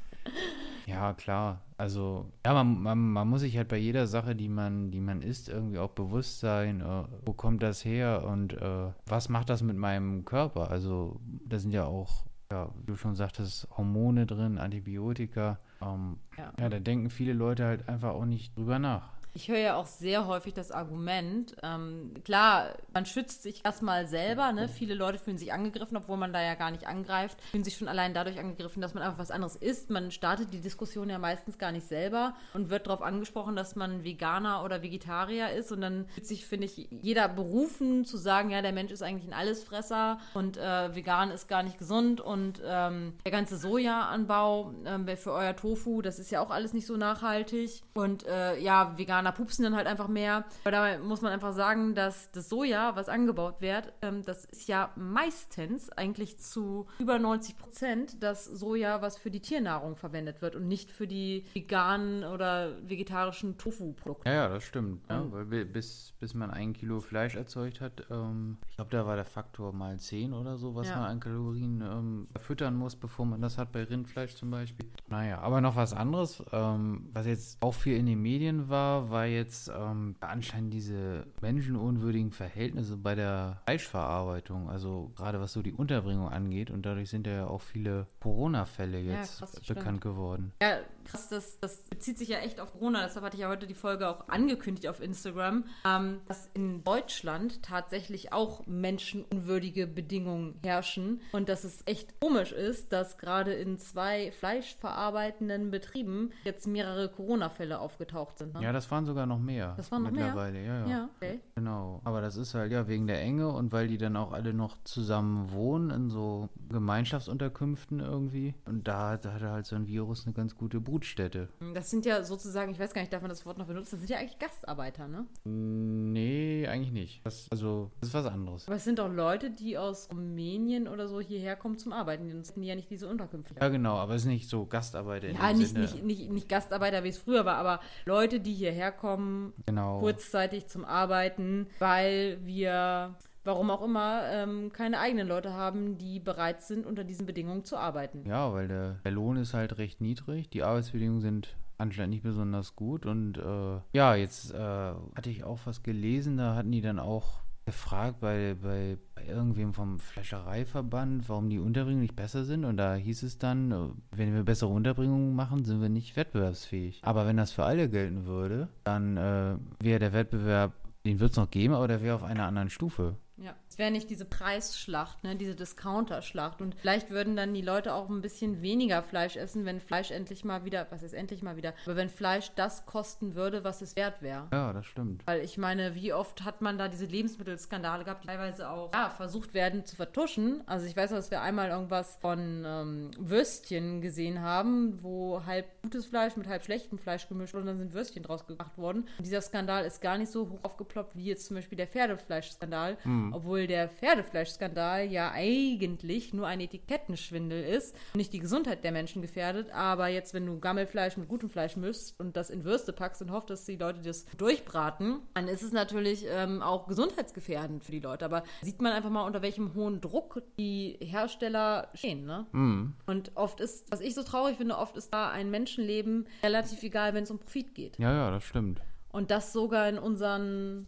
ja, 1.03 1.13
klar. 1.15 1.61
Also, 1.77 2.31
ja, 2.47 2.55
man, 2.55 2.81
man, 2.81 2.99
man 3.13 3.29
muss 3.29 3.41
sich 3.41 3.57
halt 3.57 3.69
bei 3.69 3.77
jeder 3.77 4.07
Sache, 4.07 4.37
die 4.37 4.49
man, 4.49 4.91
die 4.93 5.01
man 5.01 5.21
isst, 5.21 5.49
irgendwie 5.49 5.79
auch 5.79 5.91
bewusst 5.91 6.39
sein, 6.41 6.81
äh, 6.81 7.05
wo 7.27 7.33
kommt 7.33 7.63
das 7.63 7.85
her 7.85 8.25
und 8.25 8.53
äh, 8.53 8.93
was 9.07 9.29
macht 9.29 9.51
das 9.51 9.63
mit 9.63 9.77
meinem 9.77 10.25
Körper? 10.25 10.71
Also, 10.71 11.21
da 11.45 11.59
sind 11.59 11.73
ja 11.73 11.85
auch, 11.85 12.25
ja, 12.53 12.71
wie 12.79 12.87
du 12.87 12.97
schon 12.97 13.17
sagtest, 13.17 13.67
Hormone 13.77 14.27
drin, 14.27 14.59
Antibiotika. 14.59 15.59
Ähm, 15.83 16.19
Ja. 16.39 16.53
ja, 16.59 16.69
da 16.69 16.79
denken 16.79 17.11
viele 17.11 17.33
Leute 17.33 17.65
halt 17.65 17.89
einfach 17.89 18.11
auch 18.15 18.25
nicht 18.27 18.57
drüber 18.57 18.79
nach. 18.79 19.11
Ich 19.35 19.49
höre 19.49 19.59
ja 19.59 19.77
auch 19.77 19.87
sehr 19.87 20.27
häufig 20.27 20.53
das 20.53 20.71
Argument, 20.71 21.57
ähm, 21.62 22.12
klar, 22.25 22.75
man 22.93 23.07
schützt 23.07 23.43
sich 23.43 23.65
erstmal 23.65 24.07
selber, 24.07 24.53
ne? 24.53 24.69
Viele 24.69 24.95
Leute 24.95 25.19
fühlen 25.19 25.39
sich 25.39 25.53
angegriffen, 25.53 25.97
obwohl 25.97 26.19
man 26.19 26.35
da 26.35 26.43
ja 26.43 26.55
gar 26.55 26.71
nicht 26.71 26.87
angreift, 26.87 27.41
fühlen 27.51 27.65
sich 27.65 27.77
schon 27.77 27.89
allein 27.89 28.12
dadurch 28.12 28.39
angegriffen, 28.39 28.83
dass 28.83 28.93
man 28.93 29.03
einfach 29.03 29.19
was 29.19 29.31
anderes 29.31 29.57
isst. 29.57 29.89
Man 29.89 30.11
startet 30.11 30.53
die 30.53 30.61
Diskussion 30.61 31.09
ja 31.09 31.19
meistens 31.19 31.57
gar 31.57 31.73
nicht 31.73 31.87
selber 31.87 32.35
und 32.53 32.69
wird 32.69 32.87
darauf 32.87 33.01
angesprochen, 33.01 33.57
dass 33.57 33.75
man 33.75 34.05
Veganer 34.05 34.65
oder 34.65 34.83
Vegetarier 34.83 35.51
ist 35.51 35.73
und 35.73 35.81
dann 35.81 36.07
fühlt 36.09 36.27
sich, 36.27 36.47
finde 36.47 36.67
ich, 36.67 36.89
jeder 36.91 37.29
berufen 37.29 38.05
zu 38.05 38.19
sagen, 38.19 38.51
ja, 38.51 38.61
der 38.61 38.73
Mensch 38.73 38.93
ist 38.93 39.03
eigentlich 39.03 39.31
ein 39.31 39.39
Allesfresser 39.39 40.19
und 40.35 40.59
äh, 40.59 40.95
vegan 40.95 41.31
ist 41.31 41.49
gar 41.49 41.62
nicht 41.62 41.79
gesund 41.79 42.21
und 42.21 42.61
ähm, 42.65 43.15
der 43.25 43.33
ganze 43.33 43.57
Sojaanbau 43.57 44.75
ähm, 44.85 45.09
für 45.17 45.33
euer 45.33 45.57
Tofu, 45.57 46.03
das 46.03 46.19
ist 46.19 46.31
ja 46.31 46.41
auch 46.41 46.51
alles 46.51 46.75
nicht 46.75 46.87
so 46.87 46.97
nachhaltig 46.97 47.83
und 47.95 48.27
äh, 48.27 48.59
ja, 48.59 48.99
Veganer 49.23 49.33
pupsen 49.33 49.62
dann 49.64 49.76
halt 49.76 49.87
einfach 49.87 50.09
mehr. 50.09 50.45
Aber 50.64 50.71
da 50.71 50.99
muss 50.99 51.23
man 51.23 51.33
einfach 51.33 51.52
sagen, 51.52 51.95
dass 51.95 52.31
das 52.33 52.49
Soja, 52.49 52.97
was 52.97 53.09
angebaut 53.09 53.61
wird, 53.61 53.93
ähm, 54.02 54.23
das 54.25 54.45
ist 54.45 54.69
ja 54.69 54.91
meistens 54.97 55.91
eigentlich 55.91 56.38
zu 56.38 56.87
über 56.99 57.19
90 57.19 57.57
Prozent 57.57 58.23
das 58.23 58.45
Soja, 58.45 59.00
was 59.02 59.17
für 59.17 59.31
die 59.31 59.41
Tiernahrung 59.41 59.97
verwendet 59.97 60.43
wird 60.43 60.57
und 60.57 60.67
nicht 60.67 60.91
für 60.91 61.07
die 61.07 61.45
veganen 61.55 62.25
oder 62.25 62.76
vegetarischen 62.88 63.59
Tofu-Produkte. 63.59 64.29
Ja, 64.29 64.35
ja, 64.35 64.49
das 64.49 64.64
stimmt. 64.64 65.02
Ja, 65.09 65.25
weil 65.31 65.45
bi- 65.47 65.64
bis, 65.64 66.14
bis 66.19 66.35
man 66.35 66.50
ein 66.50 66.73
Kilo 66.73 67.00
Fleisch 67.00 67.37
erzeugt 67.37 67.81
hat, 67.81 68.05
ähm, 68.11 68.59
ich 68.69 68.76
glaube, 68.76 68.91
da 68.91 69.07
war 69.07 69.17
der 69.17 69.25
Faktor 69.25 69.73
mal 69.73 69.99
10 69.99 70.33
oder 70.33 70.57
so, 70.59 70.75
was 70.75 70.88
Ja. 70.88 70.97
man 70.97 71.05
an 71.11 71.21
Kalorien 71.21 71.81
ähm, 71.81 72.29
füttern 72.38 72.75
muss, 72.75 72.97
bevor 72.97 73.26
man 73.26 73.41
das 73.41 73.59
hat 73.59 73.73
bei 73.73 73.85
Rindfleisch 73.85 74.35
zum 74.35 74.50
Beispiel. 74.50 74.91
Naja, 75.09 75.41
aber 75.41 75.61
noch 75.61 75.76
was 75.76 75.93
anderes, 75.93 76.43
ähm, 76.52 77.09
was 77.12 77.26
jetzt 77.26 77.62
auch 77.62 77.75
viel 77.75 77.97
in 77.97 78.07
den 78.07 78.21
Medien 78.21 78.69
war, 78.69 79.11
war 79.12 79.26
jetzt 79.26 79.71
ähm, 79.75 80.16
anscheinend 80.21 80.73
diese 80.73 81.26
menschenunwürdigen 81.40 82.33
Verhältnisse 82.33 82.97
bei 82.97 83.14
der 83.14 83.61
Fleischverarbeitung, 83.66 84.71
also 84.71 85.12
gerade 85.16 85.40
was 85.40 85.52
so 85.52 85.62
die 85.62 85.73
Unterbringung 85.73 86.28
angeht 86.28 86.71
und 86.71 86.85
dadurch 86.85 87.11
sind 87.11 87.26
ja 87.26 87.47
auch 87.47 87.61
viele 87.61 88.07
Corona-Fälle 88.21 88.99
Ja, 88.99 89.21
jetzt 89.21 89.38
krass, 89.38 89.52
das 89.52 89.66
bekannt 89.66 90.00
geworden. 90.00 90.52
Ja, 90.61 90.78
krass, 91.04 91.28
das, 91.28 91.59
das 91.61 91.83
bezieht 91.88 92.19
sich 92.19 92.28
ja 92.28 92.38
echt 92.38 92.61
auf 92.61 92.73
Corona. 92.73 93.02
Deshalb 93.04 93.25
hatte 93.25 93.37
ich 93.37 93.42
ja 93.42 93.49
heute 93.49 93.66
die 93.66 93.75
Folge 93.75 94.09
auch 94.09 94.28
angekündigt 94.28 94.88
auf 94.88 95.00
Instagram, 95.00 95.64
ähm, 95.87 96.21
dass 96.26 96.49
in 96.54 96.83
Deutschland 96.85 97.62
tatsächlich 97.62 98.33
auch 98.33 98.66
menschenunwürdige 98.66 99.87
Bedingungen 99.87 100.59
herrschen 100.62 101.21
und 101.33 101.49
dass 101.49 101.64
es 101.64 101.83
echt 101.87 102.19
komisch 102.21 102.52
ist, 102.52 102.92
dass 102.92 103.19
gerade 103.19 103.52
in 103.52 103.78
zwei 103.78 104.33
fleischverarbeitenden 104.33 105.71
Betrieben 105.71 106.31
jetzt 106.45 106.66
mehrere 106.66 107.09
Corona-Fälle 107.09 107.78
aufgetaucht 107.78 108.38
sind. 108.38 108.54
Ne? 108.54 108.62
Ja, 108.62 108.73
das 108.73 108.90
waren 108.90 109.02
sogar 109.05 109.27
noch 109.27 109.39
mehr. 109.39 109.75
Das 109.77 109.91
waren 109.91 110.03
noch 110.03 110.11
mehr? 110.11 110.27
mittlerweile, 110.27 110.65
ja, 110.65 110.79
ja. 110.81 110.87
ja 110.87 111.09
okay. 111.17 111.41
Genau, 111.55 112.01
aber 112.05 112.21
das 112.21 112.37
ist 112.37 112.55
halt 112.55 112.73
ja 112.73 112.89
wegen 112.89 113.07
der 113.07 113.21
Enge 113.21 113.49
und 113.49 113.73
weil 113.73 113.89
die 113.89 113.99
dann 113.99 114.17
auch 114.17 114.33
alle 114.33 114.55
noch 114.55 114.77
zusammen 114.85 115.53
wohnen 115.53 115.91
in 115.91 116.11
so 116.11 116.49
Gemeinschaftsunterkünften 116.69 118.01
irgendwie. 118.01 118.55
Und 118.67 118.87
da, 118.89 119.17
da 119.17 119.35
hatte 119.35 119.51
halt 119.51 119.67
so 119.67 119.77
ein 119.77 119.87
Virus 119.87 120.27
eine 120.27 120.35
ganz 120.35 120.57
gute 120.57 120.81
Brutstätte. 120.81 121.49
Das 121.75 121.91
sind 121.91 122.07
ja 122.07 122.23
sozusagen, 122.23 122.73
ich 122.73 122.79
weiß 122.79 122.95
gar 122.95 123.03
nicht, 123.03 123.13
darf 123.13 123.23
man 123.23 123.29
das 123.29 123.45
Wort 123.47 123.59
noch 123.59 123.67
benutzen, 123.67 123.93
das 123.93 124.01
sind 124.01 124.11
ja 124.11 124.19
eigentlich 124.19 124.39
Gastarbeiter, 124.39 125.09
ne? 125.09 125.27
Nee, 125.45 126.67
eigentlich 126.69 126.93
nicht. 126.93 127.27
Das, 127.27 127.47
also, 127.51 127.91
das 128.01 128.11
ist 128.11 128.15
was 128.15 128.27
anderes. 128.27 128.67
Aber 128.67 128.77
es 128.77 128.85
sind 128.85 128.99
doch 128.99 129.13
Leute, 129.13 129.51
die 129.51 129.79
aus 129.79 130.09
Rumänien 130.11 130.89
oder 130.89 131.09
so 131.09 131.21
hierher 131.21 131.57
kommen 131.57 131.79
zum 131.79 131.93
Arbeiten. 131.93 132.29
Die 132.29 132.63
ja 132.67 132.75
nicht 132.75 132.91
diese 132.91 133.09
Unterkünfte. 133.09 133.55
Ja, 133.61 133.69
genau, 133.69 133.97
aber 133.97 134.15
es 134.15 134.23
ist 134.23 134.29
nicht 134.29 134.49
so 134.49 134.67
Gastarbeiter 134.67 135.29
in 135.29 135.37
Ja, 135.37 135.49
dem 135.49 135.59
nicht, 135.59 135.69
Sinne. 135.69 135.81
nicht, 135.81 136.05
nicht, 136.05 136.31
nicht 136.31 136.49
Gastarbeiter, 136.49 137.05
wie 137.05 137.09
es 137.09 137.19
früher 137.19 137.45
war, 137.45 137.57
aber 137.57 137.81
Leute, 138.05 138.41
die 138.41 138.53
hierher 138.53 138.92
kommen, 138.93 139.53
Genau. 139.67 139.99
kurzzeitig 140.01 140.67
zum 140.69 140.85
Arbeiten, 140.85 141.67
weil 141.79 142.39
wir, 142.45 143.15
warum 143.45 143.71
auch 143.71 143.83
immer, 143.83 144.23
ähm, 144.31 144.73
keine 144.73 144.99
eigenen 145.01 145.27
Leute 145.27 145.53
haben, 145.55 145.99
die 145.99 146.21
bereit 146.21 146.63
sind, 146.63 146.87
unter 146.87 147.05
diesen 147.05 147.27
Bedingungen 147.27 147.65
zu 147.65 147.77
arbeiten. 147.77 148.25
Ja, 148.27 148.53
weil 148.53 148.69
der, 148.69 148.97
der 149.05 149.13
Lohn 149.13 149.37
ist 149.37 149.55
halt 149.55 149.79
recht 149.79 150.01
niedrig. 150.01 150.49
Die 150.51 150.63
Arbeitsbedingungen 150.63 151.21
sind 151.21 151.57
anscheinend 151.79 152.11
nicht 152.15 152.23
besonders 152.23 152.77
gut. 152.77 153.07
Und 153.07 153.39
äh, 153.39 153.81
ja, 153.93 154.15
jetzt 154.15 154.53
äh, 154.55 154.59
hatte 154.59 155.31
ich 155.31 155.43
auch 155.45 155.59
was 155.65 155.83
gelesen, 155.83 156.37
da 156.37 156.55
hatten 156.55 156.71
die 156.71 156.81
dann 156.81 156.99
auch 157.01 157.42
gefragt 157.64 158.21
bei, 158.21 158.57
bei, 158.61 158.99
bei 159.14 159.26
irgendwem 159.26 159.73
vom 159.73 159.99
Fleischereiverband, 159.99 161.28
warum 161.28 161.49
die 161.49 161.59
Unterbringungen 161.59 162.02
nicht 162.02 162.16
besser 162.16 162.45
sind. 162.45 162.64
Und 162.64 162.76
da 162.76 162.95
hieß 162.95 163.23
es 163.23 163.38
dann, 163.38 163.73
äh, 163.73 163.76
wenn 164.11 164.35
wir 164.35 164.42
bessere 164.42 164.71
Unterbringungen 164.71 165.35
machen, 165.35 165.64
sind 165.64 165.81
wir 165.81 165.88
nicht 165.88 166.16
wettbewerbsfähig. 166.16 167.00
Aber 167.02 167.26
wenn 167.26 167.37
das 167.37 167.52
für 167.52 167.64
alle 167.64 167.88
gelten 167.88 168.26
würde, 168.26 168.69
dann 168.85 169.16
äh, 169.16 169.57
wäre 169.81 170.00
der 170.00 170.12
Wettbewerb, 170.12 170.73
den 171.04 171.21
wird 171.21 171.33
es 171.33 171.37
noch 171.37 171.50
geben, 171.50 171.75
aber 171.75 171.88
der 171.88 172.02
wäre 172.02 172.16
auf 172.16 172.23
einer 172.23 172.47
anderen 172.47 172.71
Stufe. 172.71 173.16
Ja, 173.43 173.57
es 173.69 173.77
wäre 173.79 173.91
nicht 173.91 174.09
diese 174.09 174.25
Preisschlacht, 174.25 175.25
ne, 175.25 175.35
diese 175.35 175.57
Discounter-Schlacht. 175.57 176.61
Und 176.61 176.77
vielleicht 176.77 177.11
würden 177.11 177.35
dann 177.35 177.53
die 177.53 177.63
Leute 177.63 177.93
auch 177.93 178.09
ein 178.09 178.21
bisschen 178.21 178.63
weniger 178.63 179.03
Fleisch 179.03 179.37
essen, 179.37 179.65
wenn 179.65 179.81
Fleisch 179.81 180.13
endlich 180.13 180.45
mal 180.45 180.65
wieder, 180.65 180.87
was 180.91 181.03
ist 181.03 181.13
endlich 181.13 181.43
mal 181.43 181.57
wieder, 181.57 181.75
aber 181.85 181.97
wenn 181.97 182.09
Fleisch 182.09 182.53
das 182.55 182.87
kosten 182.87 183.35
würde, 183.35 183.65
was 183.65 183.83
es 183.83 183.97
wert 183.97 184.23
wäre. 184.23 184.47
Ja, 184.53 184.73
das 184.73 184.87
stimmt. 184.87 185.27
Weil 185.27 185.41
ich 185.41 185.59
meine, 185.59 185.97
wie 185.97 186.13
oft 186.13 186.45
hat 186.45 186.61
man 186.61 186.79
da 186.79 186.87
diese 186.87 187.07
Lebensmittelskandale 187.07 188.05
gehabt, 188.05 188.23
die 188.23 188.29
teilweise 188.29 188.71
auch 188.71 188.93
ja, 188.93 189.11
versucht 189.11 189.55
werden 189.55 189.85
zu 189.85 189.97
vertuschen. 189.97 190.63
Also 190.67 190.87
ich 190.87 190.97
weiß 190.97 191.11
noch, 191.11 191.19
dass 191.19 191.33
wir 191.33 191.43
einmal 191.43 191.71
irgendwas 191.71 192.19
von 192.21 192.63
ähm, 192.65 193.11
Würstchen 193.19 194.01
gesehen 194.03 194.41
haben, 194.41 195.03
wo 195.03 195.45
halb 195.45 195.67
gutes 195.83 196.07
Fleisch 196.07 196.37
mit 196.37 196.47
halb 196.47 196.63
schlechtem 196.65 196.99
Fleisch 196.99 197.29
gemischt 197.29 197.55
wurde 197.55 197.63
und 197.63 197.67
dann 197.69 197.79
sind 197.79 197.93
Würstchen 197.93 198.23
draus 198.23 198.47
gemacht 198.47 198.79
worden. 198.79 199.09
Und 199.19 199.27
dieser 199.27 199.41
Skandal 199.41 199.85
ist 199.85 200.01
gar 200.01 200.17
nicht 200.17 200.31
so 200.31 200.49
hoch 200.49 200.61
aufgeploppt 200.63 201.17
wie 201.17 201.25
jetzt 201.25 201.47
zum 201.47 201.57
Beispiel 201.57 201.77
der 201.77 201.89
Pferdefleischskandal. 201.89 202.99
Mhm 203.03 203.32
obwohl 203.33 203.67
der 203.67 203.89
Pferdefleischskandal 203.89 205.11
ja 205.11 205.33
eigentlich 205.33 206.33
nur 206.33 206.47
ein 206.47 206.61
Etikettenschwindel 206.61 207.65
ist 207.65 207.95
und 208.15 208.19
nicht 208.19 208.33
die 208.33 208.39
Gesundheit 208.39 208.85
der 208.85 208.93
Menschen 208.93 209.23
gefährdet. 209.23 209.71
Aber 209.71 210.09
jetzt, 210.09 210.35
wenn 210.35 210.47
du 210.47 210.59
Gammelfleisch 210.59 211.17
mit 211.17 211.29
gutem 211.29 211.49
Fleisch 211.49 211.77
mischst 211.77 212.19
und 212.19 212.37
das 212.37 212.51
in 212.51 212.65
Würste 212.65 212.93
packst 212.93 213.23
und 213.23 213.31
hoffst, 213.31 213.51
dass 213.51 213.65
die 213.65 213.77
Leute 213.77 214.03
das 214.03 214.27
durchbraten, 214.37 215.21
dann 215.35 215.49
ist 215.49 215.62
es 215.62 215.73
natürlich 215.73 216.25
ähm, 216.29 216.62
auch 216.62 216.87
gesundheitsgefährdend 216.87 217.85
für 217.85 217.93
die 217.93 218.01
Leute. 218.01 218.25
Aber 218.25 218.43
sieht 218.62 218.81
man 218.81 218.93
einfach 218.93 219.11
mal, 219.11 219.27
unter 219.27 219.43
welchem 219.43 219.75
hohen 219.75 220.01
Druck 220.01 220.43
die 220.59 220.99
Hersteller 221.01 221.89
stehen. 221.95 222.25
Ne? 222.25 222.47
Mm. 222.53 222.95
Und 223.07 223.33
oft 223.35 223.61
ist, 223.61 223.91
was 223.91 224.01
ich 224.01 224.15
so 224.15 224.23
traurig 224.23 224.57
finde, 224.57 224.77
oft 224.77 224.97
ist 224.97 225.12
da 225.12 225.31
ein 225.31 225.51
Menschenleben 225.51 226.27
relativ 226.43 226.83
egal, 226.83 227.15
wenn 227.15 227.25
es 227.25 227.31
um 227.31 227.39
Profit 227.39 227.75
geht. 227.75 227.99
Ja, 227.99 228.12
ja, 228.12 228.31
das 228.31 228.45
stimmt. 228.45 228.81
Und 229.11 229.31
das 229.31 229.53
sogar 229.53 229.89
in 229.89 229.99
unseren 229.99 230.87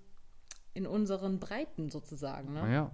in 0.74 0.86
unseren 0.86 1.38
Breiten 1.38 1.90
sozusagen. 1.90 2.52
Ne? 2.52 2.72
Ja. 2.72 2.90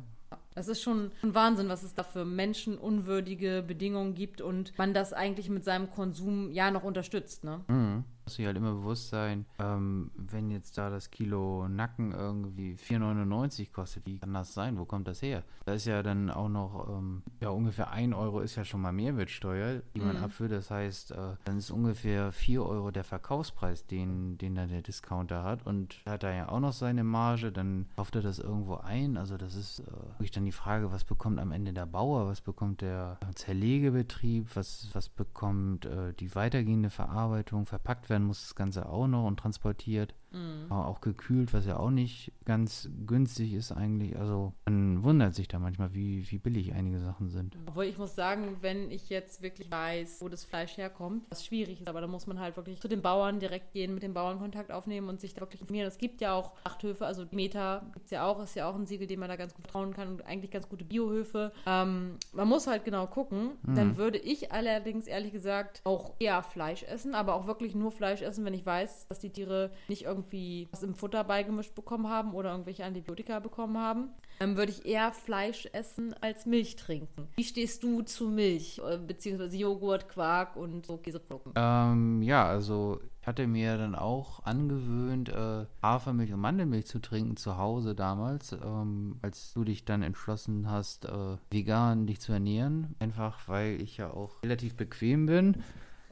Das 0.55 0.69
ist 0.69 0.83
schon 0.83 1.11
ein 1.23 1.35
Wahnsinn, 1.35 1.69
was 1.69 1.83
es 1.83 1.95
da 1.95 2.05
für 2.05 2.25
menschenunwürdige 2.25 3.65
Bedingungen 3.67 4.15
gibt 4.15 4.41
und 4.41 4.77
man 4.79 4.95
das 4.95 5.13
eigentlich 5.13 5.49
mit 5.49 5.65
seinem 5.65 5.91
Konsum 5.91 6.53
ja 6.53 6.71
noch 6.71 6.85
unterstützt. 6.85 7.43
Ne? 7.45 7.65
Mhm 7.69 8.05
muss 8.31 8.37
sich 8.37 8.47
halt 8.47 8.57
immer 8.57 8.75
bewusst 8.75 9.09
sein, 9.09 9.45
ähm, 9.59 10.13
wenn 10.15 10.53
jetzt 10.53 10.79
da 10.79 10.89
das 10.89 11.11
Kilo 11.11 11.67
Nacken 11.67 12.13
irgendwie 12.13 12.77
4,99 12.77 13.73
kostet, 13.73 14.07
wie 14.07 14.19
kann 14.19 14.33
das 14.35 14.55
sein? 14.55 14.79
Wo 14.79 14.85
kommt 14.85 15.09
das 15.09 15.21
her? 15.21 15.43
Da 15.65 15.73
ist 15.73 15.87
ja 15.87 16.05
dann 16.05 16.31
auch 16.31 16.49
noch, 16.49 16.89
ähm, 16.89 17.25
ja, 17.41 17.49
ungefähr 17.49 17.91
1 17.91 18.15
Euro 18.15 18.39
ist 18.39 18.55
ja 18.55 18.65
schon 18.65 18.83
mal 18.83 18.93
Mehrwertsteuer, 18.93 19.83
die 19.97 20.01
man 20.01 20.19
mhm. 20.19 20.23
abführt. 20.23 20.53
Das 20.53 20.71
heißt, 20.71 21.11
äh, 21.11 21.17
dann 21.45 21.59
ist 21.59 21.73
ungefähr 21.73 22.31
4 22.31 22.65
Euro 22.65 22.93
der 22.93 23.03
Verkaufspreis, 23.03 23.85
den, 23.89 24.39
den 24.39 24.55
dann 24.55 24.69
der 24.69 24.83
Discounter 24.83 25.43
hat. 25.43 25.67
Und 25.67 26.01
hat 26.07 26.23
da 26.23 26.33
ja 26.33 26.51
auch 26.51 26.61
noch 26.61 26.73
seine 26.73 27.03
Marge, 27.03 27.51
dann 27.51 27.87
kauft 27.97 28.15
er 28.15 28.23
das 28.23 28.39
irgendwo 28.39 28.77
ein. 28.77 29.17
Also 29.17 29.39
das 29.39 29.57
ist 29.57 29.81
äh, 29.81 29.87
wirklich 30.13 30.31
dann 30.31 30.45
die 30.45 30.53
Frage, 30.53 30.93
was 30.93 31.03
bekommt 31.03 31.41
am 31.41 31.51
Ende 31.51 31.73
der 31.73 31.87
Bauer, 31.87 32.29
was 32.29 32.41
bekommt 32.41 32.81
der 32.81 33.19
Zerlegebetrieb, 33.35 34.55
was, 34.55 34.89
was 34.93 35.09
bekommt 35.09 35.85
äh, 35.85 36.13
die 36.13 36.33
weitergehende 36.37 36.91
Verarbeitung, 36.91 37.67
verpackt 37.67 38.09
werden 38.09 38.20
muss 38.25 38.43
das 38.43 38.55
Ganze 38.55 38.89
auch 38.89 39.07
noch 39.07 39.27
und 39.27 39.39
transportiert. 39.39 40.15
Mhm. 40.33 40.67
Aber 40.69 40.87
auch 40.87 41.01
gekühlt, 41.01 41.53
was 41.53 41.67
ja 41.67 41.79
auch 41.79 41.91
nicht 41.91 42.33
ganz 42.45 42.89
günstig 43.07 43.53
ist 43.53 43.73
eigentlich. 43.73 44.19
Also 44.19 44.55
man 44.67 45.03
wundert 45.03 45.35
sich 45.35 45.49
da 45.49 45.59
manchmal, 45.59 45.95
wie, 45.95 46.29
wie 46.31 46.39
billig 46.39 46.73
einige 46.73 47.01
Sachen 47.01 47.29
sind. 47.29 47.57
Obwohl 47.67 47.85
ich 47.85 47.99
muss 47.99 48.15
sagen, 48.15 48.57
wenn 48.61 48.91
ich 48.91 49.09
jetzt 49.09 49.43
wirklich 49.43 49.71
weiß, 49.71 50.19
wo 50.21 50.29
das 50.29 50.45
Fleisch 50.45 50.77
herkommt, 50.77 51.25
was 51.31 51.45
schwierig 51.45 51.81
ist, 51.81 51.89
aber 51.89 52.01
da 52.01 52.07
muss 52.07 52.27
man 52.27 52.39
halt 52.39 52.57
wirklich 52.57 52.81
zu 52.81 52.89
den 52.89 53.03
Bauern 53.03 53.41
direkt 53.41 53.73
gehen, 53.73 53.95
mit 53.95 54.03
den 54.03 54.15
Bauern 54.15 54.39
Kontakt 54.39 54.73
aufnehmen 54.73 55.09
und 55.09 55.21
sich 55.21 55.35
da 55.35 55.41
wirklich 55.41 55.61
informieren. 55.61 55.87
Es 55.87 55.99
gibt 55.99 56.21
ja 56.21 56.35
auch 56.35 56.53
Schlachthöfe, 56.63 57.07
also 57.07 57.25
Meta 57.31 57.83
gibt 57.93 58.07
es 58.07 58.11
ja 58.11 58.27
auch, 58.27 58.43
ist 58.43 58.55
ja 58.57 58.69
auch 58.69 58.75
ein 58.75 58.87
Siegel, 58.87 59.07
dem 59.07 59.21
man 59.21 59.29
da 59.29 59.37
ganz 59.37 59.55
gut 59.55 59.65
vertrauen 59.65 59.93
kann 59.93 60.09
und 60.09 60.27
eigentlich 60.27 60.51
ganz 60.51 60.69
gute 60.69 60.85
Biohöfe. 60.85 61.53
Ähm, 61.67 62.17
man 62.33 62.49
muss 62.49 62.67
halt 62.67 62.85
genau 62.85 63.07
gucken. 63.07 63.51
Mhm. 63.63 63.75
Dann 63.75 63.97
würde 63.97 64.19
ich 64.19 64.53
allerdings 64.53 65.07
ehrlich 65.07 65.33
gesagt 65.33 65.81
auch 65.85 66.15
eher 66.19 66.43
Fleisch 66.43 66.83
essen, 66.85 67.15
aber 67.15 67.35
auch 67.35 67.47
wirklich 67.47 67.75
nur 67.75 67.91
Fleisch 67.91 68.23
essen, 68.23 68.45
wenn 68.45 68.55
ich 68.55 68.65
weiß, 68.65 69.09
dass 69.09 69.19
die 69.19 69.31
Tiere 69.31 69.71
nicht 69.89 70.05
irgendwie 70.05 70.20
irgendwie 70.21 70.69
was 70.71 70.83
im 70.83 70.95
Futter 70.95 71.25
beigemischt 71.25 71.75
bekommen 71.75 72.09
haben 72.09 72.35
oder 72.35 72.51
irgendwelche 72.51 72.85
Antibiotika 72.85 73.41
bekommen 73.41 73.79
haben, 73.79 74.11
dann 74.39 74.57
würde 74.57 74.73
ich 74.73 74.87
eher 74.87 75.13
Fleisch 75.13 75.69
essen 75.73 76.15
als 76.21 76.47
Milch 76.47 76.77
trinken. 76.77 77.29
Wie 77.37 77.45
stehst 77.45 77.83
du 77.83 78.03
zu 78.03 78.29
Milch, 78.29 78.81
äh, 78.87 78.99
beziehungsweise 78.99 79.57
Joghurt, 79.57 80.09
Quark 80.09 80.57
und 80.57 80.87
so 80.87 80.97
Käseprodukten? 80.97 81.53
Ähm, 81.57 82.23
ja, 82.23 82.47
also 82.47 83.01
ich 83.21 83.27
hatte 83.27 83.47
mir 83.47 83.77
dann 83.77 83.95
auch 83.95 84.45
angewöhnt, 84.45 85.29
äh, 85.29 85.67
Hafermilch 85.83 86.33
und 86.33 86.41
Mandelmilch 86.41 86.87
zu 86.87 87.01
trinken 87.01 87.37
zu 87.37 87.59
Hause 87.59 87.95
damals, 87.95 88.53
ähm, 88.53 89.19
als 89.21 89.53
du 89.53 89.65
dich 89.65 89.85
dann 89.85 90.03
entschlossen 90.03 90.71
hast, 90.71 91.05
äh, 91.05 91.37
vegan 91.51 92.07
dich 92.07 92.21
zu 92.21 92.33
ernähren. 92.33 92.95
Einfach 92.99 93.47
weil 93.47 93.81
ich 93.83 93.99
ja 93.99 94.11
auch 94.11 94.43
relativ 94.43 94.75
bequem 94.75 95.27
bin. 95.27 95.63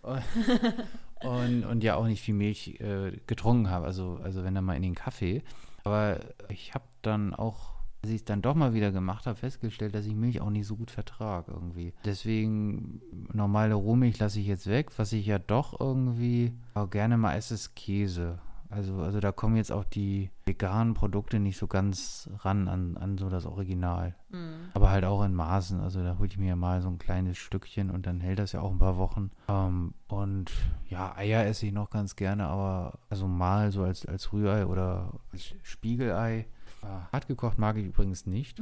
und, 1.23 1.65
und 1.65 1.85
ja 1.85 1.97
auch 1.97 2.07
nicht 2.07 2.23
viel 2.23 2.35
Milch 2.35 2.81
äh, 2.81 3.13
getrunken 3.27 3.71
habe, 3.71 3.87
also, 3.87 4.19
also 4.23 4.45
wenn 4.45 4.55
dann 4.55 4.65
mal 4.65 4.77
in 4.77 4.83
den 4.83 4.95
Kaffee. 4.95 5.43
Aber 5.85 6.21
ich 6.49 6.75
habe 6.75 6.85
dann 7.03 7.35
auch, 7.35 7.75
als 8.03 8.11
ich 8.11 8.17
es 8.17 8.25
dann 8.25 8.43
doch 8.43 8.55
mal 8.55 8.75
wieder 8.75 8.93
gemacht 8.93 9.27
habe, 9.27 9.39
festgestellt, 9.39 9.95
dass 9.95 10.07
ich 10.07 10.15
Milch 10.15 10.41
auch 10.41 10.51
nicht 10.51 10.67
so 10.67 10.77
gut 10.77 10.91
vertrage 10.91 11.53
irgendwie. 11.53 11.93
Deswegen 12.05 13.01
normale 13.33 13.75
Rohmilch 13.75 14.19
lasse 14.19 14.41
ich 14.41 14.47
jetzt 14.47 14.67
weg. 14.67 14.91
Was 14.99 15.13
ich 15.13 15.27
ja 15.27 15.39
doch 15.39 15.79
irgendwie 15.81 16.53
auch 16.75 16.91
gerne 16.91 17.17
mal 17.17 17.37
esse, 17.37 17.55
ist 17.55 17.75
Käse. 17.75 18.39
Also, 18.71 19.01
also 19.01 19.21
da 19.21 19.33
kommen 19.33 19.57
jetzt 19.57 19.73
auch 19.73 19.85
die 19.85 20.31
veganen 20.45 20.93
Produkte 20.93 21.41
nicht 21.41 21.57
so 21.57 21.67
ganz 21.67 22.29
ran 22.41 22.69
an, 22.69 22.97
an 22.99 23.17
so 23.17 23.31
das 23.31 23.47
Original. 23.47 24.15
Mhm. 24.29 24.69
Aber 24.75 24.91
halt 24.91 25.05
auch 25.05 25.25
in 25.25 25.35
Maßen. 25.35 25.81
Also 25.81 26.03
da 26.03 26.19
hole 26.19 26.29
ich 26.29 26.39
mir 26.39 26.55
mal 26.55 26.83
so 26.83 26.89
ein 26.89 26.99
kleines 26.99 27.39
Stückchen 27.39 27.91
und 27.91 28.07
dann 28.07 28.21
hält 28.21 28.39
das 28.39 28.53
ja 28.53 28.61
auch 28.61 28.71
ein 28.71 28.79
paar 28.79 28.99
Wochen. 28.99 29.31
Ähm, 29.49 29.95
und 30.09 30.51
ja, 30.89 31.17
Eier 31.17 31.47
esse 31.47 31.67
ich 31.67 31.73
noch 31.73 31.89
ganz 31.89 32.15
gerne, 32.15 32.47
aber 32.47 32.99
also 33.09 33.27
mal 33.27 33.73
so 33.73 33.83
als, 33.85 34.05
als 34.05 34.33
Rührei 34.33 34.67
oder 34.67 35.15
als 35.33 35.55
Spiegelei. 35.63 36.47
Äh, 36.83 37.13
hart 37.13 37.27
gekocht 37.27 37.59
mag 37.59 37.77
ich 37.79 37.87
übrigens 37.87 38.27
nicht. 38.27 38.61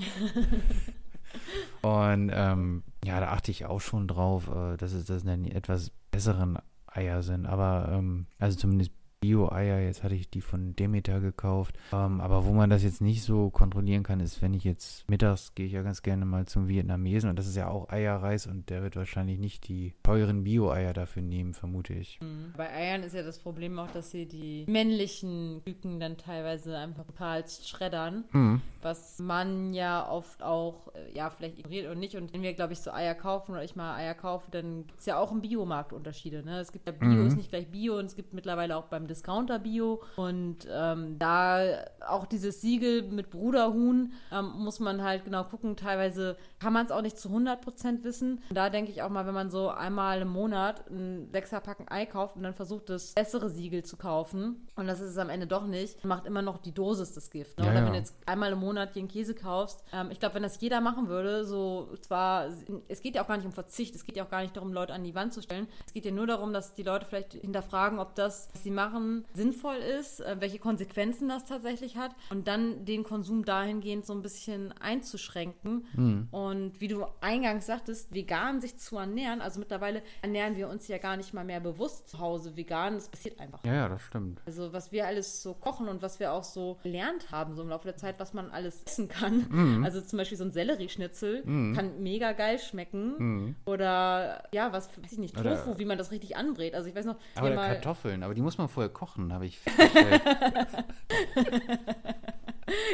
und 1.83 2.31
ähm, 2.33 2.85
ja, 3.05 3.19
da 3.19 3.33
achte 3.33 3.51
ich 3.51 3.67
auch 3.67 3.81
schon 3.81 4.07
drauf, 4.07 4.49
äh, 4.49 4.77
dass 4.77 4.93
es 4.93 5.07
das 5.07 5.25
etwas 5.25 5.91
besseren 6.13 6.59
Eier 6.87 7.23
sind. 7.23 7.47
Aber 7.47 7.89
ähm, 7.91 8.27
also 8.39 8.57
zumindest 8.57 8.93
Bio-Eier, 9.21 9.81
jetzt 9.81 10.03
hatte 10.03 10.15
ich 10.15 10.29
die 10.29 10.41
von 10.41 10.77
Demeter 10.77 11.21
gekauft. 11.21 11.77
Ähm, 11.93 12.21
aber 12.21 12.45
wo 12.45 12.53
man 12.53 12.71
das 12.71 12.83
jetzt 12.83 13.01
nicht 13.01 13.23
so 13.23 13.51
kontrollieren 13.51 14.03
kann, 14.03 14.21
ist, 14.21 14.43
wenn 14.43 14.55
ich 14.55 14.65
jetzt 14.65 15.09
mittags 15.09 15.55
gehe 15.55 15.67
ich 15.67 15.73
ja 15.73 15.83
ganz 15.83 16.03
gerne 16.03 16.25
mal 16.25 16.47
zum 16.47 16.69
Vietnamesen 16.69 17.31
und 17.31 17.37
das 17.37 17.47
ist 17.47 17.57
ja 17.57 17.69
auch 17.69 17.89
Eierreis 17.89 18.47
und 18.47 18.71
der 18.71 18.83
wird 18.83 18.97
wahrscheinlich 18.97 19.39
nicht 19.39 19.69
die 19.69 19.95
teuren 20.03 20.45
Bio-Eier 20.45 20.93
dafür 20.93 21.23
nehmen, 21.23 21.55
vermute 21.55 21.95
ich. 21.95 22.21
Mhm. 22.21 22.53
Bei 22.57 22.71
Eiern 22.71 23.03
ist 23.03 23.15
ja 23.15 23.23
das 23.23 23.39
Problem 23.39 23.79
auch, 23.79 23.91
dass 23.91 24.11
sie 24.11 24.27
die 24.27 24.65
männlichen 24.69 25.63
Küken 25.65 25.99
dann 25.99 26.17
teilweise 26.17 26.77
einfach 26.77 27.05
total 27.05 27.45
schreddern, 27.49 28.25
mhm. 28.33 28.61
was 28.83 29.19
man 29.19 29.73
ja 29.75 30.09
oft 30.09 30.43
auch, 30.43 30.89
äh, 30.95 31.17
ja, 31.17 31.31
vielleicht 31.31 31.59
ignoriert 31.59 31.91
und 31.91 31.99
nicht. 31.99 32.17
Und 32.17 32.33
wenn 32.33 32.43
wir, 32.43 32.55
glaube 32.55 32.75
ich, 32.75 32.81
so 32.81 32.93
Eier 32.93 33.15
kaufen 33.15 33.53
oder 33.53 33.65
ich 33.65 33.77
mal 33.77 33.97
Eier 33.97 34.15
kaufe, 34.15 34.51
dann 34.51 34.87
gibt 34.87 35.01
es 35.01 35.07
ja 35.07 35.19
auch 35.19 35.33
im 35.33 35.41
Biomarkt 35.41 35.93
Unterschiede. 35.93 36.45
Ne? 36.45 36.61
Es 36.61 36.73
gibt 36.73 36.87
ja 36.87 36.93
Bio, 36.93 37.09
mhm. 37.09 37.27
ist 37.27 37.37
nicht 37.37 37.51
gleich 37.51 37.71
Bio 37.71 37.99
und 37.99 38.07
es 38.07 38.17
gibt 38.17 38.35
mittlerweile 38.35 38.77
auch 38.77 38.87
beim 38.87 39.06
Discounter-Bio. 39.07 40.03
Und 40.17 40.67
ähm, 40.71 41.19
da 41.19 41.85
auch 42.07 42.27
dieses 42.27 42.61
Siegel 42.61 43.03
mit 43.03 43.31
Bruderhuhn 43.31 44.13
ähm, 44.33 44.53
muss 44.57 44.81
man 44.81 45.03
halt 45.03 45.25
genau 45.25 45.45
gucken. 45.45 45.77
Teilweise 45.77 46.37
kann 46.61 46.73
man 46.73 46.87
es 46.87 46.93
auch 46.93 47.03
nicht 47.03 47.19
zu 47.19 47.29
100% 47.29 48.05
wissen. 48.05 48.43
Und 48.49 48.57
da 48.57 48.71
denke 48.71 48.91
ich 48.91 49.03
auch 49.03 49.11
mal, 49.11 49.27
wenn 49.27 49.35
man 49.35 49.51
so 49.51 49.69
einmal 49.69 50.23
im 50.23 50.29
Monat 50.29 50.89
ein 50.91 51.29
Sechserpacken 51.33 51.87
Ei 51.89 52.07
kauft 52.07 52.37
und 52.37 52.43
dann 52.43 52.55
versucht, 52.55 52.89
das 52.89 53.13
bessere 53.13 53.51
Siegel 53.51 53.85
zu 53.85 53.97
kaufen 53.97 54.67
und 54.77 54.87
das 54.87 55.01
ist 55.01 55.11
es 55.11 55.19
am 55.19 55.31
Ende 55.31 55.47
doch 55.47 55.67
nicht, 55.67 56.05
macht 56.05 56.27
immer 56.27 56.43
noch 56.43 56.59
die 56.59 56.73
Dosis 56.73 57.13
das 57.13 57.31
Gift. 57.31 57.59
Ne? 57.59 57.67
Ja, 57.67 57.73
Oder 57.73 57.85
wenn 57.85 57.93
du 57.93 57.99
jetzt 57.99 58.15
einmal 58.27 58.53
im 58.53 58.59
Monat 58.59 58.97
einen 58.97 59.09
Käse 59.09 59.35
kaufst, 59.35 59.85
ähm, 59.93 60.11
ich 60.11 60.21
glaube, 60.21 60.37
wenn 60.37 60.43
das 60.43 60.61
jeder 60.61 60.81
machen 60.81 61.09
würde, 61.09 61.45
so 61.45 61.95
zwar, 62.01 62.49
es 62.89 63.01
geht 63.01 63.15
ja 63.15 63.23
auch 63.23 63.29
gar 63.29 63.37
nicht 63.37 63.47
um 63.47 63.53
Verzicht, 63.53 63.95
es 63.95 64.05
geht 64.05 64.17
ja 64.17 64.25
auch 64.25 64.31
gar 64.31 64.43
nicht 64.43 64.57
darum, 64.57 64.73
Leute 64.73 64.93
an 64.93 65.05
die 65.05 65.15
Wand 65.15 65.33
zu 65.33 65.43
stellen. 65.43 65.69
Es 65.87 65.93
geht 65.93 66.05
ja 66.05 66.11
nur 66.11 66.27
darum, 66.27 66.53
dass 66.53 66.75
die 66.75 66.83
Leute 66.83 67.07
vielleicht 67.07 67.35
hinterfragen, 67.35 67.99
ob 67.99 68.15
das, 68.15 68.49
was 68.53 68.63
sie 68.63 68.71
machen, 68.71 68.96
sinnvoll 69.35 69.77
ist, 69.77 70.21
äh, 70.21 70.37
welche 70.41 70.59
Konsequenzen 70.59 71.29
das 71.29 71.45
tatsächlich 71.45 71.97
hat 71.97 72.15
und 72.31 72.49
dann 72.49 72.85
den 72.85 73.03
Konsum 73.03 73.45
dahingehend 73.45 74.07
so 74.07 74.13
ein 74.13 74.23
bisschen 74.23 74.73
einzuschränken. 74.81 75.87
Mhm. 75.95 76.29
Und 76.31 76.81
wie 76.81 76.89
du 76.89 77.07
eingangs 77.21 77.67
sagtest, 77.67 78.15
vegan 78.15 78.61
sich 78.61 78.77
zu 78.77 78.99
ernähren, 78.99 79.41
also 79.41 79.61
mittlerweile 79.61 80.03
ernähren 80.23 80.57
wir 80.57 80.69
uns 80.69 80.89
ja 80.89 80.99
gar 80.99 81.17
nicht 81.17 81.35
mal 81.35 81.45
mehr 81.45 81.61
bewusst 81.61 82.09
zu 82.09 82.19
Hause 82.19 82.57
vegan, 82.57 82.95
das 82.95 83.09
passiert 83.09 83.39
einfach. 83.41 83.65
Ja, 83.65 83.75
ja, 83.75 83.89
das 83.89 84.03
stimmt. 84.03 84.41
Also 84.47 84.73
was 84.73 84.93
wir 84.93 85.07
alles 85.07 85.43
so 85.43 85.55
kochen 85.55 85.89
und 85.89 86.03
was 86.03 86.21
wir 86.21 86.33
auch 86.33 86.45
so 86.45 86.79
gelernt 86.83 87.31
haben, 87.31 87.55
so 87.55 87.63
im 87.63 87.69
Laufe 87.69 87.87
der 87.87 87.97
Zeit, 87.97 88.19
was 88.19 88.35
man 88.35 88.51
alles 88.51 88.83
essen 88.85 89.09
kann. 89.09 89.47
Mhm. 89.49 89.85
Also 89.85 90.01
zum 90.01 90.19
Beispiel 90.19 90.39
so 90.39 90.45
ein 90.45 90.53
Sellerieschnitzel 90.53 91.43
mhm. 91.45 91.75
kann 91.75 92.03
mega 92.03 92.33
geil 92.33 92.59
schmecken. 92.59 93.15
Mhm. 93.19 93.55
Oder 93.67 94.45
ja, 94.53 94.73
was, 94.73 94.89
weiß 95.03 95.13
ich 95.13 95.19
nicht, 95.19 95.35
Tofu, 95.35 95.71
Oder, 95.71 95.79
wie 95.79 95.85
man 95.85 95.99
das 95.99 96.11
richtig 96.11 96.37
anbrät. 96.37 96.75
Also 96.75 96.89
ich 96.89 96.95
weiß 96.95 97.07
noch, 97.07 97.17
aber 97.35 97.51
mal, 97.55 97.69
Kartoffeln, 97.69 98.23
aber 98.23 98.35
die 98.35 98.43
muss 98.43 98.59
man 98.59 98.69
vorher 98.69 98.86
kochen, 98.89 99.33
habe 99.33 99.47
ich 99.47 99.59
festgestellt. 99.59 100.23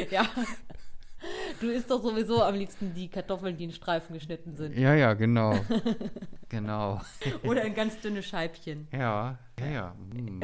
ja. 0.11 0.25
Du 1.59 1.69
isst 1.69 1.89
doch 1.89 2.01
sowieso 2.01 2.43
am 2.43 2.55
liebsten 2.55 2.93
die 2.93 3.09
Kartoffeln, 3.09 3.57
die 3.57 3.65
in 3.65 3.71
Streifen 3.71 4.13
geschnitten 4.13 4.55
sind. 4.55 4.77
Ja, 4.77 4.93
ja, 4.95 5.13
genau. 5.13 5.59
genau. 6.49 7.01
Oder 7.43 7.63
in 7.63 7.73
ganz 7.73 7.99
dünne 8.01 8.21
Scheibchen. 8.21 8.87
Ja, 8.91 9.37
ja, 9.59 9.65
ja. 9.67 9.95
Mm. 10.13 10.41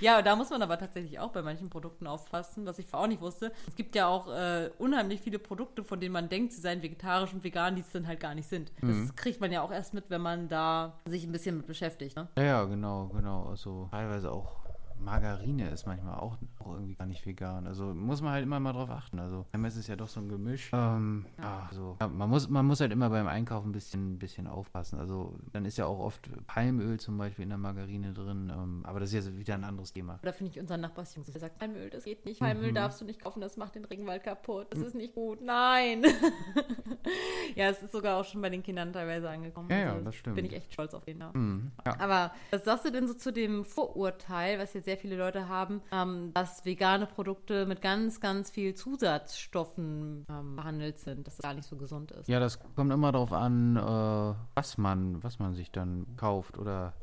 Ja, 0.00 0.20
da 0.22 0.36
muss 0.36 0.50
man 0.50 0.60
aber 0.62 0.78
tatsächlich 0.78 1.18
auch 1.18 1.30
bei 1.30 1.42
manchen 1.42 1.70
Produkten 1.70 2.06
aufpassen, 2.06 2.66
was 2.66 2.78
ich 2.78 2.86
vorher 2.86 3.04
auch 3.04 3.08
nicht 3.08 3.20
wusste. 3.20 3.52
Es 3.68 3.76
gibt 3.76 3.94
ja 3.94 4.08
auch 4.08 4.28
äh, 4.28 4.70
unheimlich 4.78 5.20
viele 5.20 5.38
Produkte, 5.38 5.84
von 5.84 6.00
denen 6.00 6.12
man 6.12 6.28
denkt, 6.28 6.52
sie 6.52 6.60
seien 6.60 6.82
vegetarisch 6.82 7.32
und 7.32 7.44
vegan, 7.44 7.76
die 7.76 7.82
es 7.82 7.90
dann 7.92 8.06
halt 8.06 8.20
gar 8.20 8.34
nicht 8.34 8.48
sind. 8.48 8.72
Das 8.82 9.14
kriegt 9.16 9.40
man 9.40 9.52
ja 9.52 9.62
auch 9.62 9.70
erst 9.70 9.94
mit, 9.94 10.10
wenn 10.10 10.20
man 10.20 10.48
da 10.48 10.98
sich 11.06 11.24
ein 11.24 11.32
bisschen 11.32 11.56
mit 11.56 11.66
beschäftigt. 11.66 12.16
Ne? 12.16 12.28
Ja, 12.36 12.44
ja, 12.44 12.64
genau, 12.64 13.08
genau. 13.08 13.44
Also 13.44 13.88
teilweise 13.90 14.30
auch 14.32 14.63
Margarine 14.98 15.68
ist 15.70 15.86
manchmal 15.86 16.14
auch, 16.18 16.36
auch 16.60 16.72
irgendwie 16.74 16.94
gar 16.94 17.06
nicht 17.06 17.24
vegan. 17.26 17.66
Also 17.66 17.94
muss 17.94 18.22
man 18.22 18.32
halt 18.32 18.42
immer 18.44 18.58
mal 18.60 18.72
drauf 18.72 18.90
achten. 18.90 19.18
Also 19.18 19.46
MS 19.52 19.76
ist 19.76 19.88
ja 19.88 19.96
doch 19.96 20.08
so 20.08 20.20
ein 20.20 20.28
Gemisch. 20.28 20.70
Ähm, 20.72 21.26
ja. 21.38 21.66
also, 21.70 21.96
ja, 22.00 22.08
man, 22.08 22.30
muss, 22.30 22.48
man 22.48 22.66
muss 22.66 22.80
halt 22.80 22.92
immer 22.92 23.10
beim 23.10 23.26
Einkaufen 23.26 23.68
ein 23.70 23.72
bisschen, 23.72 24.18
bisschen 24.18 24.46
aufpassen. 24.46 24.98
Also 24.98 25.36
dann 25.52 25.64
ist 25.64 25.76
ja 25.78 25.86
auch 25.86 25.98
oft 25.98 26.28
Palmöl 26.46 26.98
zum 27.00 27.18
Beispiel 27.18 27.42
in 27.42 27.50
der 27.50 27.58
Margarine 27.58 28.12
drin. 28.12 28.50
Ähm, 28.54 28.82
aber 28.86 29.00
das 29.00 29.12
ist 29.12 29.26
ja 29.26 29.36
wieder 29.36 29.54
ein 29.54 29.64
anderes 29.64 29.92
Thema. 29.92 30.18
Da 30.22 30.32
finde 30.32 30.52
ich 30.52 30.60
unseren 30.60 30.80
Nachbarsjungs, 30.80 31.30
der 31.30 31.40
sagt, 31.40 31.58
Palmöl, 31.58 31.90
das 31.90 32.04
geht 32.04 32.24
nicht. 32.24 32.40
Palmöl 32.40 32.70
Mhm. 32.70 32.74
darfst 32.74 33.00
du 33.00 33.04
nicht 33.04 33.20
kaufen, 33.22 33.40
das 33.40 33.56
macht 33.56 33.74
den 33.74 33.84
Regenwald 33.84 34.22
kaputt. 34.22 34.68
Das 34.70 34.80
ist 34.80 34.94
nicht 34.94 35.14
gut. 35.14 35.40
Nein. 35.42 36.02
ja, 37.54 37.68
es 37.68 37.82
ist 37.82 37.92
sogar 37.92 38.20
auch 38.20 38.24
schon 38.24 38.40
bei 38.40 38.50
den 38.50 38.62
Kindern 38.62 38.92
teilweise 38.92 39.28
angekommen. 39.28 39.70
Also, 39.70 39.84
Ja, 39.86 39.94
ja, 39.96 40.00
das 40.00 40.14
stimmt. 40.14 40.36
Bin 40.36 40.44
ich 40.44 40.52
echt 40.54 40.72
stolz 40.72 40.94
auf 40.94 41.04
den 41.04 41.18
Namen. 41.18 41.32
Mhm. 41.34 41.72
Ja. 41.86 42.00
Aber 42.00 42.32
was 42.50 42.64
sagst 42.64 42.84
du 42.86 42.90
denn 42.90 43.06
so 43.06 43.14
zu 43.14 43.32
dem 43.32 43.64
Vorurteil, 43.64 44.58
was 44.58 44.74
ja 44.74 44.80
sehr 44.84 44.96
viele 44.96 45.16
Leute 45.16 45.48
haben, 45.48 45.82
ähm, 45.92 46.32
dass 46.34 46.64
vegane 46.64 47.06
Produkte 47.06 47.66
mit 47.66 47.82
ganz, 47.82 48.20
ganz 48.20 48.50
viel 48.50 48.74
Zusatzstoffen 48.74 50.26
ähm, 50.28 50.56
behandelt 50.56 50.98
sind, 50.98 51.26
dass 51.26 51.36
das 51.36 51.42
gar 51.42 51.54
nicht 51.54 51.68
so 51.68 51.76
gesund 51.76 52.12
ist? 52.12 52.28
Ja, 52.28 52.40
das 52.40 52.58
kommt 52.74 52.92
immer 52.92 53.12
darauf 53.12 53.32
an, 53.32 53.76
äh, 53.76 54.34
was 54.54 54.78
man, 54.78 55.22
was 55.22 55.38
man 55.38 55.54
sich 55.54 55.70
dann 55.70 56.06
kauft 56.16 56.58
oder 56.58 56.94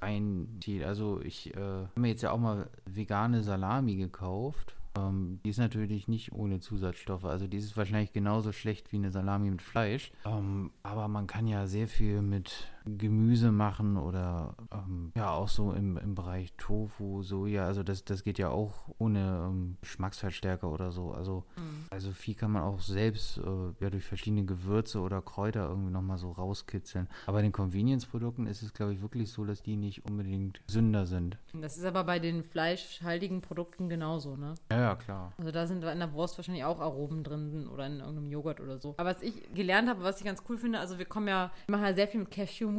einzieht. 0.00 0.82
Also 0.84 1.20
ich 1.22 1.54
äh, 1.54 1.60
habe 1.60 2.00
mir 2.00 2.08
jetzt 2.08 2.22
ja 2.22 2.32
auch 2.32 2.38
mal 2.38 2.68
vegane 2.86 3.42
Salami 3.42 3.96
gekauft. 3.96 4.74
Ähm, 4.96 5.40
die 5.44 5.50
ist 5.50 5.58
natürlich 5.58 6.08
nicht 6.08 6.32
ohne 6.32 6.60
Zusatzstoffe. 6.60 7.24
Also 7.24 7.46
die 7.46 7.58
ist 7.58 7.76
wahrscheinlich 7.76 8.12
genauso 8.12 8.52
schlecht 8.52 8.92
wie 8.92 8.96
eine 8.96 9.10
Salami 9.10 9.50
mit 9.50 9.62
Fleisch. 9.62 10.10
Ähm, 10.24 10.72
aber 10.82 11.08
man 11.08 11.26
kann 11.26 11.46
ja 11.46 11.66
sehr 11.66 11.86
viel 11.86 12.22
mit 12.22 12.68
Gemüse 12.98 13.52
machen 13.52 13.96
oder 13.96 14.54
ähm, 14.72 15.12
ja 15.14 15.30
auch 15.30 15.48
so 15.48 15.72
im, 15.72 15.96
im 15.96 16.14
Bereich 16.14 16.52
Tofu, 16.56 17.22
Soja. 17.22 17.66
Also 17.66 17.82
das, 17.82 18.04
das 18.04 18.24
geht 18.24 18.38
ja 18.38 18.48
auch 18.50 18.88
ohne 18.98 19.48
ähm, 19.48 19.76
Geschmacksverstärker 19.80 20.70
oder 20.70 20.92
so. 20.92 21.12
Also, 21.12 21.44
also 21.90 22.12
viel 22.12 22.34
kann 22.34 22.52
man 22.52 22.62
auch 22.62 22.80
selbst 22.80 23.38
äh, 23.38 23.40
ja, 23.80 23.90
durch 23.90 24.04
verschiedene 24.04 24.44
Gewürze 24.44 25.00
oder 25.00 25.22
Kräuter 25.22 25.68
irgendwie 25.68 25.90
nochmal 25.92 26.18
so 26.18 26.30
rauskitzeln. 26.30 27.08
Aber 27.26 27.38
bei 27.38 27.42
den 27.42 27.52
Convenience-Produkten 27.52 28.46
ist 28.46 28.62
es, 28.62 28.72
glaube 28.72 28.92
ich, 28.92 29.02
wirklich 29.02 29.30
so, 29.30 29.44
dass 29.44 29.62
die 29.62 29.76
nicht 29.76 30.04
unbedingt 30.04 30.60
Sünder 30.66 31.06
sind. 31.06 31.38
Das 31.52 31.76
ist 31.76 31.84
aber 31.84 32.04
bei 32.04 32.18
den 32.18 32.42
fleischhaltigen 32.42 33.40
Produkten 33.40 33.88
genauso, 33.88 34.36
ne? 34.36 34.54
Ja, 34.70 34.80
ja, 34.80 34.94
klar. 34.96 35.32
Also 35.38 35.50
da 35.50 35.66
sind 35.66 35.84
in 35.84 35.98
der 35.98 36.12
Wurst 36.12 36.38
wahrscheinlich 36.38 36.64
auch 36.64 36.80
Aromen 36.80 37.24
drin 37.24 37.68
oder 37.68 37.86
in 37.86 38.00
irgendeinem 38.00 38.30
Joghurt 38.30 38.60
oder 38.60 38.78
so. 38.78 38.94
Aber 38.96 39.10
was 39.10 39.22
ich 39.22 39.52
gelernt 39.54 39.88
habe, 39.88 40.02
was 40.02 40.18
ich 40.18 40.24
ganz 40.24 40.42
cool 40.48 40.56
finde, 40.56 40.78
also 40.78 40.98
wir 40.98 41.04
kommen 41.04 41.28
ja, 41.28 41.50
wir 41.66 41.76
machen 41.76 41.86
ja 41.86 41.94
sehr 41.94 42.08
viel 42.08 42.20
mit 42.20 42.30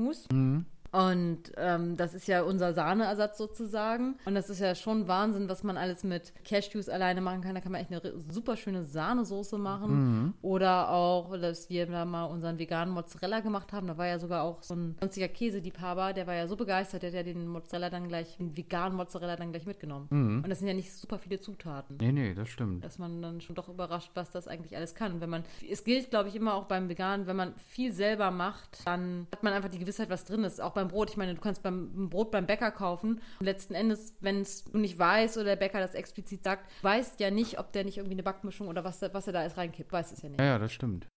Cashew-Mousse. 0.01 0.27
Mhm. 0.33 0.65
Und 0.91 1.51
ähm, 1.57 1.95
das 1.97 2.13
ist 2.13 2.27
ja 2.27 2.43
unser 2.43 2.73
Sahneersatz 2.73 3.37
sozusagen. 3.37 4.17
Und 4.25 4.35
das 4.35 4.49
ist 4.49 4.59
ja 4.59 4.75
schon 4.75 5.07
Wahnsinn, 5.07 5.47
was 5.49 5.63
man 5.63 5.77
alles 5.77 6.03
mit 6.03 6.33
Cashews 6.43 6.89
alleine 6.89 7.21
machen 7.21 7.41
kann. 7.41 7.55
Da 7.55 7.61
kann 7.61 7.71
man 7.71 7.81
echt 7.81 7.91
eine 7.91 8.01
super 8.29 8.57
schöne 8.57 8.83
Sahnesoße 8.83 9.57
machen. 9.57 10.33
Oder 10.41 10.89
auch, 10.89 11.37
dass 11.37 11.69
wir 11.69 11.85
da 11.85 12.05
mal 12.05 12.25
unseren 12.25 12.59
veganen 12.59 12.93
Mozzarella 12.93 13.39
gemacht 13.39 13.71
haben. 13.73 13.87
Da 13.87 13.97
war 13.97 14.07
ja 14.07 14.19
sogar 14.19 14.43
auch 14.43 14.61
so 14.63 14.73
ein 14.75 14.95
sonstiger 14.99 15.27
Käseliebhaber, 15.27 16.13
der 16.13 16.27
war 16.27 16.35
ja 16.35 16.47
so 16.47 16.55
begeistert, 16.55 17.03
der 17.03 17.09
hat 17.09 17.15
ja 17.15 17.23
den 17.23 17.47
Mozzarella 17.47 17.89
dann 17.89 18.07
gleich, 18.07 18.37
den 18.37 18.55
veganen 18.57 18.95
Mozzarella 18.97 19.35
dann 19.35 19.51
gleich 19.51 19.65
mitgenommen. 19.65 20.07
Und 20.43 20.49
das 20.49 20.59
sind 20.59 20.67
ja 20.67 20.73
nicht 20.73 20.91
super 20.93 21.19
viele 21.19 21.39
Zutaten 21.39 21.97
Nee, 21.97 22.11
nee, 22.11 22.33
das 22.33 22.49
stimmt. 22.49 22.83
dass 22.83 22.97
man 22.97 23.21
dann 23.21 23.41
schon 23.41 23.55
doch 23.55 23.69
überrascht, 23.69 24.11
was 24.13 24.31
das 24.31 24.47
eigentlich 24.47 24.75
alles 24.75 24.95
kann. 24.95 25.21
Wenn 25.21 25.29
man, 25.29 25.43
es 25.69 25.83
gilt, 25.83 26.09
glaube 26.09 26.29
ich, 26.29 26.35
immer 26.35 26.55
auch 26.55 26.65
beim 26.65 26.89
Veganen, 26.89 27.27
wenn 27.27 27.35
man 27.35 27.53
viel 27.57 27.91
selber 27.91 28.31
macht, 28.31 28.85
dann 28.85 29.27
hat 29.31 29.43
man 29.43 29.53
einfach 29.53 29.69
die 29.69 29.79
Gewissheit, 29.79 30.09
was 30.09 30.25
drin 30.25 30.43
ist. 30.43 30.61
Auch 30.61 30.71
beim 30.73 30.80
Brot. 30.87 31.09
Ich 31.09 31.17
meine, 31.17 31.35
du 31.35 31.41
kannst 31.41 31.63
beim 31.63 32.09
Brot 32.09 32.31
beim 32.31 32.45
Bäcker 32.45 32.71
kaufen 32.71 33.21
und 33.39 33.45
letzten 33.45 33.73
Endes, 33.73 34.15
wenn 34.21 34.41
es 34.41 34.65
du 34.65 34.77
nicht 34.77 34.97
weißt 34.97 35.37
oder 35.37 35.45
der 35.45 35.55
Bäcker 35.55 35.79
das 35.79 35.95
explizit 35.95 36.43
sagt, 36.43 36.69
weißt 36.83 37.19
ja 37.19 37.31
nicht, 37.31 37.59
ob 37.59 37.71
der 37.71 37.83
nicht 37.83 37.97
irgendwie 37.97 38.15
eine 38.15 38.23
Backmischung 38.23 38.67
oder 38.67 38.83
was, 38.83 39.01
was 39.01 39.27
er 39.27 39.33
da 39.33 39.45
ist 39.45 39.57
reinkippt. 39.57 39.91
Weiß 39.91 40.11
es 40.11 40.21
ja 40.21 40.29
nicht. 40.29 40.39
Ja, 40.39 40.47
ja, 40.47 40.59
das 40.59 40.71
stimmt. 40.71 41.07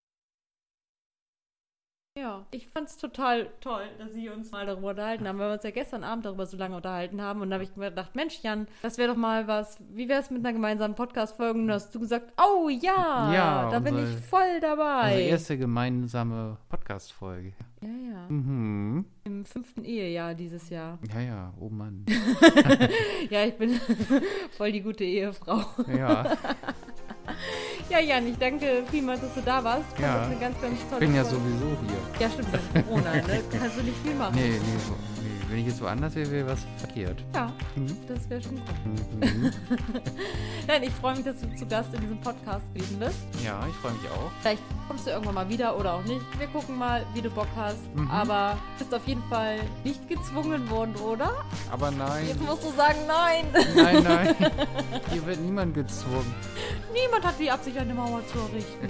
Ja, 2.16 2.46
ich 2.53 2.68
fand 2.68 2.88
es 2.88 2.96
total 2.96 3.48
toll, 3.61 3.83
dass 3.98 4.12
Sie 4.12 4.29
uns 4.29 4.53
mal 4.53 4.64
darüber 4.64 4.90
unterhalten 4.90 5.27
haben, 5.27 5.37
weil 5.40 5.48
wir 5.48 5.55
uns 5.55 5.64
ja 5.64 5.72
gestern 5.72 6.05
Abend 6.05 6.24
darüber 6.24 6.46
so 6.46 6.57
lange 6.57 6.77
unterhalten 6.77 7.20
haben. 7.20 7.40
Und 7.40 7.50
da 7.50 7.55
habe 7.55 7.64
ich 7.64 7.74
mir 7.74 7.88
gedacht, 7.90 8.14
Mensch, 8.14 8.38
Jan, 8.44 8.68
das 8.83 8.98
wäre 8.98 9.09
doch 9.09 9.16
mal 9.16 9.48
was. 9.48 9.79
Wie 9.92 10.09
wäre 10.09 10.20
es 10.20 10.31
mit 10.31 10.38
einer 10.46 10.53
gemeinsamen 10.53 10.94
Podcast-Folge? 10.94 11.59
Und 11.59 11.72
hast 11.72 11.92
du 11.92 11.98
gesagt, 11.98 12.33
oh 12.40 12.68
ja, 12.68 13.33
Ja, 13.35 13.68
da 13.68 13.81
bin 13.81 13.96
unsere- 13.96 14.16
ich 14.16 14.24
voll 14.27 14.61
dabei. 14.61 15.07
Unsere 15.07 15.22
erste 15.22 15.59
gemeinsame 15.59 16.57
Podcast-Folge. 16.68 17.53
ja, 17.83 17.88
ja. 17.88 18.27
Mhm. 18.29 19.07
Im 19.24 19.44
fünften 19.44 19.85
Ehejahr 19.85 20.35
dieses 20.37 20.70
Jahr. 20.70 21.00
Ja, 21.12 21.20
ja, 21.20 21.53
oh 21.59 21.68
Mann. 21.68 22.07
Ja, 23.29 23.42
ich 23.44 23.55
bin 23.59 23.70
voll 24.57 24.70
die 24.70 24.83
gute 24.83 25.03
Ehefrau. 25.03 25.64
Ja, 25.88 26.31
Ja, 27.90 27.99
Jan, 28.01 28.27
ich 28.27 28.38
danke 28.38 28.83
vielmals, 28.90 29.20
dass 29.20 29.35
du 29.35 29.42
da 29.42 29.62
warst. 29.62 29.85
Ich 29.94 30.01
fand 30.01 30.14
Ja. 30.14 30.18
das 30.20 30.27
eine 30.27 30.37
ganz, 30.40 30.61
ganz 30.61 30.75
ich 30.81 30.85
tolle 30.88 31.01
bin 31.01 31.14
ja 31.14 31.25
Folge. 31.25 31.37
sowieso 31.38 31.66
hier. 31.87 32.20
Ja, 32.27 32.31
stimmt, 32.31 32.49
das 32.55 32.61
ist 32.62 32.87
Corona, 32.88 33.12
ne? 33.14 33.42
Kannst 33.61 33.79
du 33.79 33.83
nicht 33.83 33.97
viel 34.03 34.14
machen. 34.14 34.35
Nee, 34.35 34.49
nee, 34.49 34.79
so-. 34.88 35.13
Wenn 35.54 35.60
ich 35.60 35.68
jetzt 35.68 35.80
woanders 35.82 36.16
wäre, 36.16 36.28
wäre 36.32 36.48
was 36.48 36.58
verkehrt. 36.78 37.22
Ja, 37.32 37.52
Mhm. 37.76 37.96
das 38.08 38.28
wäre 38.28 38.42
schon 38.42 38.56
gut. 38.56 39.20
Mhm. 39.20 39.52
Nein, 40.66 40.82
ich 40.82 40.90
freue 40.90 41.14
mich, 41.14 41.24
dass 41.24 41.36
du 41.40 41.54
zu 41.54 41.64
Gast 41.64 41.94
in 41.94 42.00
diesem 42.00 42.20
Podcast 42.20 42.64
gewesen 42.74 42.98
bist. 42.98 43.18
Ja, 43.44 43.64
ich 43.68 43.74
freue 43.76 43.92
mich 43.92 44.02
auch. 44.10 44.32
Vielleicht 44.40 44.60
kommst 44.88 45.06
du 45.06 45.10
irgendwann 45.10 45.36
mal 45.36 45.48
wieder 45.48 45.78
oder 45.78 45.94
auch 45.94 46.02
nicht. 46.02 46.22
Wir 46.40 46.48
gucken 46.48 46.76
mal, 46.76 47.06
wie 47.14 47.22
du 47.22 47.30
Bock 47.30 47.46
hast. 47.54 47.78
Mhm. 47.94 48.10
Aber 48.10 48.56
du 48.80 48.84
bist 48.84 48.92
auf 48.96 49.06
jeden 49.06 49.22
Fall 49.30 49.60
nicht 49.84 50.08
gezwungen 50.08 50.68
worden, 50.70 50.96
oder? 50.96 51.30
Aber 51.70 51.92
nein. 51.92 52.26
Jetzt 52.26 52.40
musst 52.42 52.64
du 52.64 52.72
sagen, 52.72 52.98
nein. 53.06 53.44
Nein, 53.76 54.02
nein. 54.02 54.34
Hier 55.12 55.24
wird 55.24 55.38
niemand 55.38 55.72
gezwungen. 55.74 56.34
Niemand 56.92 57.24
hat 57.24 57.38
die 57.38 57.48
Absicht, 57.48 57.78
eine 57.78 57.94
Mauer 57.94 58.26
zu 58.26 58.38
errichten. 58.40 58.88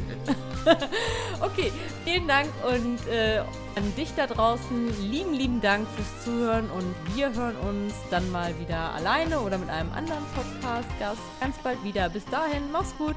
okay, 1.42 1.70
vielen 2.06 2.26
Dank 2.26 2.48
und 2.66 3.06
äh, 3.06 3.42
an 3.76 3.94
dich 3.96 4.14
da 4.14 4.26
draußen 4.26 5.10
lieben, 5.10 5.32
lieben 5.32 5.60
Dank 5.60 5.86
fürs 5.88 6.24
Zuhören 6.24 6.70
und 6.70 6.94
wir 7.14 7.32
hören 7.32 7.56
uns 7.56 7.94
dann 8.10 8.30
mal 8.30 8.58
wieder 8.58 8.94
alleine 8.94 9.40
oder 9.40 9.58
mit 9.58 9.68
einem 9.68 9.92
anderen 9.92 10.24
Podcast-Gast 10.34 11.20
ganz 11.40 11.56
bald 11.58 11.82
wieder. 11.82 12.08
Bis 12.08 12.24
dahin, 12.26 12.70
mach's 12.72 12.96
gut. 12.96 13.16